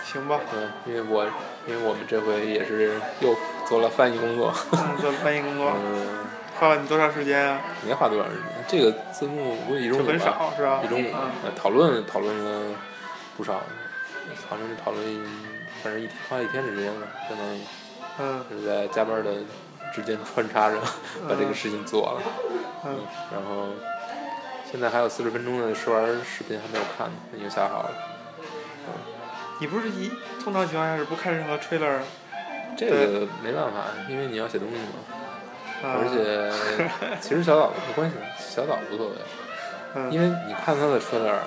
[0.05, 0.41] 行吧。
[0.55, 1.25] 嗯，因为我
[1.67, 4.55] 因为我们这回也是又做了翻译工作。
[5.01, 5.73] 做翻译工作。
[5.75, 6.27] 嗯。
[6.59, 7.61] 花了你多长时间啊？
[7.87, 10.09] 没花多长时间，这个字幕估计一中午吧。
[10.11, 10.81] 很少是吧？
[10.85, 11.09] 一中午。
[11.57, 12.75] 讨论讨论了
[13.37, 13.63] 不少。
[14.49, 15.05] 讨论讨论，
[15.83, 17.61] 反正一花了一天的时间吧，相当于，
[18.19, 19.31] 嗯，是在加班的
[19.93, 20.77] 之间穿插着
[21.29, 22.23] 把这个事情做了，
[22.85, 22.99] 嗯，
[23.33, 23.69] 然后
[24.71, 27.91] 现在还有四十分钟的试玩视频还没有看呢，已经下好了，
[28.87, 28.93] 嗯，
[29.61, 30.11] 你不是一
[30.43, 32.01] 通常情况下是不看任何 trailer？
[32.77, 35.18] 这个没办法，因为你要写东西嘛，
[35.83, 36.51] 而且
[37.21, 39.15] 其实小岛没关系，小岛无所谓，
[40.11, 41.39] 因为你看他的 trailer。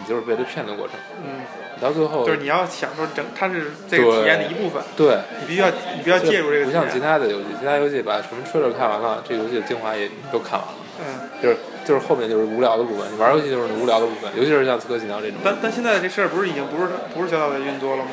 [0.00, 0.94] 你就是被他骗的过程，
[1.26, 1.42] 嗯，
[1.82, 15.38] 到最后就是你要享受整，它是这个体验的一部分，对，你必须要你必须要介入这个，不像其他的游戏，其他游戏把什么 trailer 看完了，这个游戏的精华也都看完了，嗯，就是就是后面就是无聊的部分，你玩游戏就是无聊的部分，尤其是像《刺客信条》这种。
[15.42, 18.10] 但但现在这事儿不是已经不是不是小岛在运作了吗？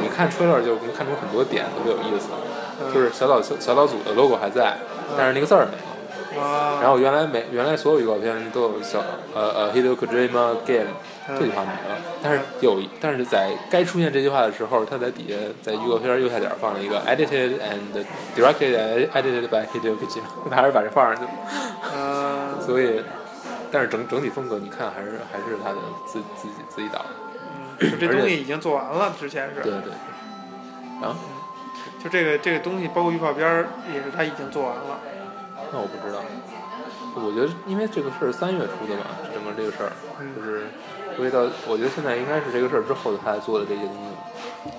[0.00, 2.28] 你看 trailer 就能看出很多点特别有意思，
[2.94, 4.78] 就是小岛小小岛组的 logo 还在，
[5.16, 6.80] 但是那个字儿没了。
[6.80, 8.98] 然后原来每原来所有预告片都有小
[9.34, 10.90] 呃呃 Hideo Kojima Game
[11.28, 18.04] 这句话没了，但是有但是在该出现这句话的时候，他在底下在预告片右下角放了一个 Edited and
[18.36, 21.30] Directed and Edited by Hideo Kojima， 他还是把这放上去了。
[21.94, 22.60] 嗯。
[22.60, 23.00] 所以，
[23.70, 25.76] 但是整整体风格你看还是还是他的
[26.06, 27.04] 自自己自己导。
[27.78, 29.60] 嗯，就这东西已经做完了，之前是。
[29.62, 29.92] 对对。
[31.06, 31.14] 啊？
[32.04, 35.00] 就这个这个东西，包括预告片儿也是他已经做完了。
[35.72, 36.20] 那我不知道，
[37.16, 39.90] 我觉得因为这个事儿三月出的嘛，整个这个事儿，
[40.36, 40.66] 就是
[41.16, 44.70] 所以到我觉得现在应该是这个事儿之后他才做的这些东西。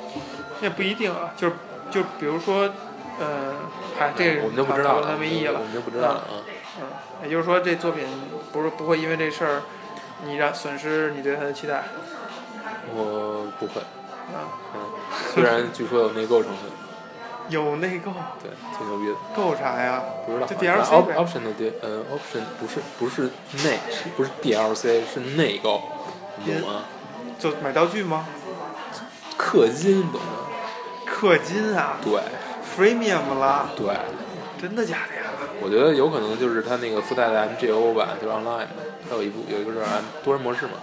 [0.62, 1.56] 那不一定啊，就是
[1.90, 2.70] 就比如说，
[3.20, 3.56] 呃，
[3.98, 6.46] 嗨，这我们就不知道了，没意义了，我们就不知道了啊。
[6.80, 6.86] 嗯，
[7.24, 8.06] 也就是说这作品
[8.54, 9.64] 不是不会因为这事儿，
[10.24, 11.86] 你让损失你对它的期待。
[12.94, 13.82] 我不会，
[14.30, 14.46] 嗯，
[14.76, 14.80] 嗯，
[15.34, 16.70] 虽然据说有内购成分，
[17.50, 19.16] 有内购，对，挺牛逼的。
[19.36, 20.02] 购啥呀？
[20.26, 20.48] 不知道。
[20.48, 23.30] 就 DLC option 的 D 呃 option 不是不是
[23.64, 23.80] 内
[24.16, 25.82] 不是 DLC 是内购，
[26.44, 26.84] 你懂吗？
[27.38, 28.26] 就买道具吗？
[29.38, 30.28] 氪金，懂吗？
[31.08, 32.20] 氪金啊对
[32.76, 33.96] ，Freemium 啦，对，
[34.60, 35.22] 真的假的呀？
[35.62, 38.68] 我觉得有可能就是它那个附带的 MGO 版，就是 online 的，
[39.10, 39.80] 它有一部有一个是
[40.24, 40.74] 多人模式嘛。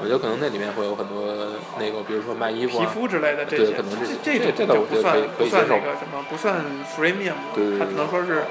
[0.00, 1.34] 我觉得可能那里面会有很多
[1.78, 6.64] 那个，比如说卖衣服啊皮啊，肤之类的这对些，可能这这这这倒不算我觉得可以可以不算那个什么，不算
[6.96, 8.44] Freemium，对对对它只能说是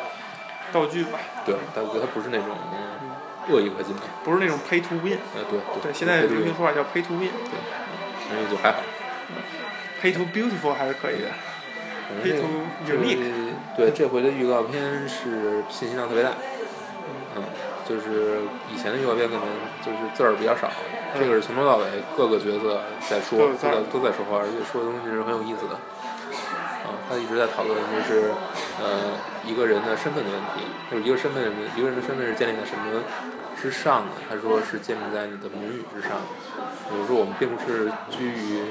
[0.74, 3.12] 道具吧，对，但我觉得它不是那种嗯
[3.54, 5.20] 恶意氪金的，不是那种 Pay to Win。
[5.36, 7.62] 呃，对对，现在对对流行说法叫 Pay to Win，Pay
[8.28, 8.80] 所以就还好。
[10.02, 11.30] Pay to Beautiful 还是可以的。
[12.24, 12.48] Pay 这 to
[12.86, 16.64] Unique 对这回的预告片是信息量特别大，嗯，
[17.88, 18.41] 就是
[18.73, 19.45] 以前的预告片可能
[19.86, 20.69] 就是字儿比较少，
[21.13, 21.86] 这个是从头到尾
[22.17, 25.77] 各个角色在说，都在都在说话，而且说的东西是很有意思的。
[26.86, 28.29] 啊，他一直在讨论就是
[28.81, 32.86] 呃一个人的身份的问题，就是一个身份一个人的身份是建立在什么
[33.57, 34.17] 之上的？
[34.29, 36.17] 他说是建立在你的母语之上。
[36.89, 38.61] 比如说我们并不是居于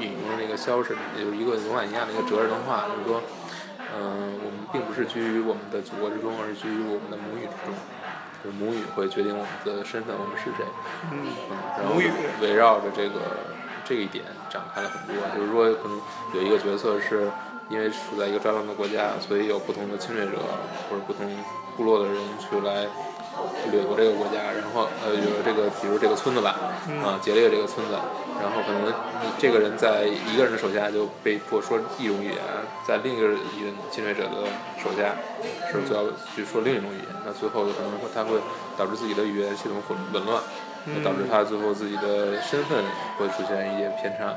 [0.00, 3.20] 引用那个肖申，也就是一个罗马尼亚的一个哲人的话，就是说，
[3.92, 7.76] 嗯、我们并不是居于我们的祖国之中，而是居于我们的母语之中。
[8.44, 10.64] 就是母语会决定我们的身份，我们是谁。
[11.10, 12.10] 嗯，嗯，然后母语
[12.40, 13.20] 围绕着这个
[13.84, 16.00] 这一点展开了很多，就是说可能
[16.34, 17.30] 有一个角色是
[17.68, 20.38] 因为处在一个战乱的国家，所以有不同的侵略者
[20.88, 21.26] 或者不同
[21.76, 22.86] 部落的人去来
[23.70, 26.56] 掠夺这个国家，然后呃，比如这个比如这个村子吧，
[27.04, 27.94] 啊，劫掠这个村子，
[28.40, 28.92] 然后可能
[29.38, 32.38] 这个人在一个人的手下就被迫说一种语言，
[32.86, 33.38] 在另一个人
[33.90, 34.44] 侵略者的
[34.82, 35.16] 手下
[35.70, 38.38] 是就要去说另一种语言，那最后可能会他会
[38.76, 40.42] 导致自己的语言系统混紊乱。
[40.90, 42.82] 嗯导致他最后自己的身份
[43.18, 44.32] 会出现一些偏差，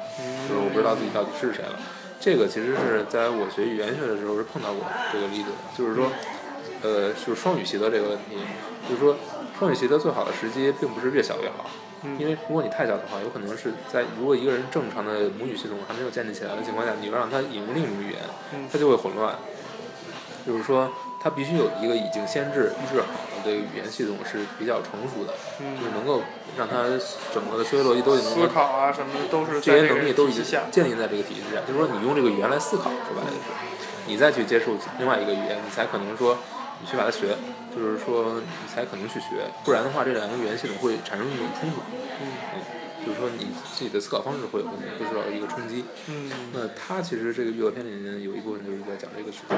[0.50, 1.80] 就是我不知道自己到底是谁了。
[2.20, 4.84] 这个其实是在我学语言学的时候是碰到过
[5.14, 6.12] 这个例子，就是说，
[6.82, 8.38] 呃，就是双语习得这个问题，
[8.90, 9.16] 就是说
[9.58, 11.70] 双语习得最好的时机并不是越小越好，
[12.18, 18.20] 因为如果你太小的话，有可能是在如果一个人正常的母语系统还没有建立起来的情况下，你要让他引入另一种语言，
[18.72, 19.36] 他就会混乱。
[20.44, 20.90] 就是说，
[21.22, 25.34] 他必须有一个已经先制预制好的这个语言系统是比较成熟的，
[25.78, 26.24] 就是能够
[26.58, 26.98] 让他
[27.32, 30.44] 整个的思维逻辑都已经思考啊什么的都是这些能力都已经。
[30.72, 31.62] 建立在这个体系之下。
[31.62, 33.54] 就是说，你用这个语言来思考，说白了就是，
[34.08, 36.40] 你再去接触另外一个语言，你才可能说
[36.82, 37.38] 你去把它学，
[37.76, 41.78] 就是说你才可能去学，不然的话，这两个语言系统会产生一种冲突。
[42.22, 42.28] 嗯，
[43.06, 45.86] 就是说你自己的思考方式会有问题，会受到一个冲击。
[46.08, 49.58] 嗯那他其实这个预告片里面有一部分就是在讲这个事情，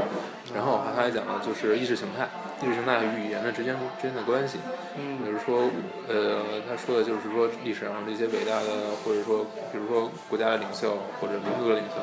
[0.53, 2.30] 然后他还讲了就是意识形态，
[2.61, 4.59] 意识形态与语言的之间之间的关系。
[4.95, 5.69] 嗯比如说，
[6.07, 11.99] 呃，他说的就是说历史上这些伟大的，或者说比如说国家的领袖或者民族的领袖，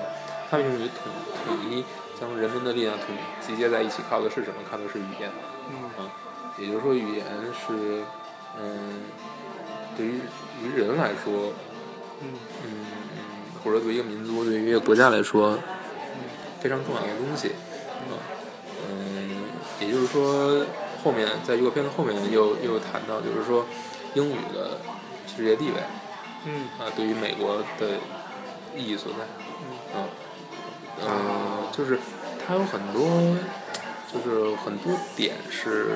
[0.50, 1.08] 他们用于统
[1.46, 1.84] 统一
[2.20, 3.06] 将人们的力量统
[3.40, 4.56] 集结在一起，靠的是什么？
[4.70, 5.30] 靠的是语言。
[5.70, 6.10] 嗯啊，
[6.58, 8.04] 也就是说，语言是，
[8.60, 9.00] 嗯，
[9.96, 10.20] 对于
[10.62, 11.52] 于人来说，
[12.20, 12.28] 嗯
[12.64, 12.84] 嗯，
[13.64, 15.58] 或者对于一个民族、对于一个国家来说，
[16.60, 17.48] 非常重要的东西。
[17.48, 18.12] 啊，
[18.88, 19.44] 嗯，
[19.80, 20.66] 也就是说，
[21.02, 23.64] 后面在预告片的后面又又谈到，就是说
[24.14, 24.78] 英语的
[25.26, 25.76] 世界地位
[26.44, 27.96] 嗯啊，对于美国的
[28.76, 29.18] 意义所在。
[29.94, 30.04] 嗯，
[31.02, 31.08] 呃，
[31.72, 31.98] 就是
[32.46, 33.36] 它有很多，
[34.12, 35.86] 就是很多点是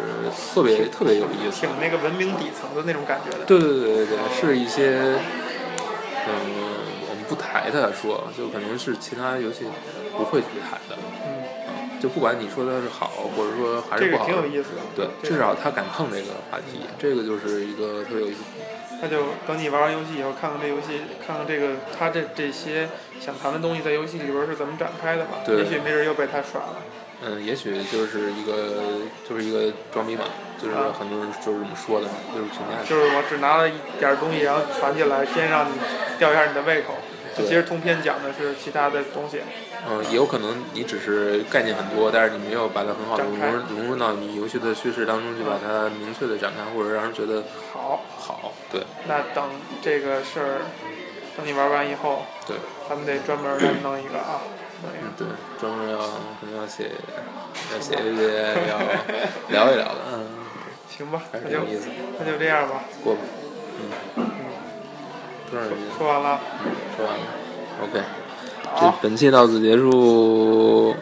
[0.54, 1.70] 特别特别有意思挺。
[1.80, 3.44] 那个文明底层的那种感觉的。
[3.44, 5.18] 对对对对对，是一些，
[6.26, 6.30] 嗯，
[7.08, 9.64] 我们不抬它说，就肯定是其他游戏
[10.16, 10.96] 不会去谈的，
[11.26, 11.70] 嗯，啊，
[12.00, 14.82] 就不管你说它是好，或者说还是不好，挺有意思的。
[14.94, 18.38] 对，至少他敢碰这个话题，这个就是一个特别有意思。
[19.02, 22.88] 那就等你玩完游戏以后，看看这游戏，看看这个他这这些
[23.20, 25.38] 想谈的东西在游戏里边是怎么展开的吧。
[25.44, 26.76] 对也许没准又被他耍了。
[27.26, 30.24] 嗯，也许就是一个就是一个装逼嘛，
[30.60, 32.84] 就是啊很多人就是这么说的嘛，就是评价。
[32.84, 35.72] 就是我只拿了一点东西，然后传进来，先让你
[36.18, 36.94] 吊一下你的胃口。
[37.36, 39.40] 对其实通篇讲的是其他的东西。
[39.86, 48.52] 嗯，也有可能你只是概念很多，但是你没有把它很好的融入融入到你游戏的叙事当中去，把它明确的展开，或者让人觉得好，好。
[48.72, 49.44] 对那等
[49.82, 50.58] 这个事儿，
[51.36, 52.56] 等你玩完以后，对。
[52.88, 54.40] 咱们得专门儿再弄一个啊，
[54.82, 55.04] 弄一个。
[55.04, 55.26] 嗯，对，
[55.58, 56.90] 专门要可能要写，
[57.72, 58.78] 要写一些要
[59.48, 60.26] 聊一聊的，嗯，
[60.88, 61.88] 行吧，还有意思。
[62.18, 62.84] 那就这样吧。
[63.02, 63.20] 过吧，
[64.16, 64.30] 嗯，
[65.96, 66.40] 说完了。
[66.64, 67.20] 嗯，说完了
[67.82, 68.00] ，OK，
[69.00, 70.94] 本期到此结束。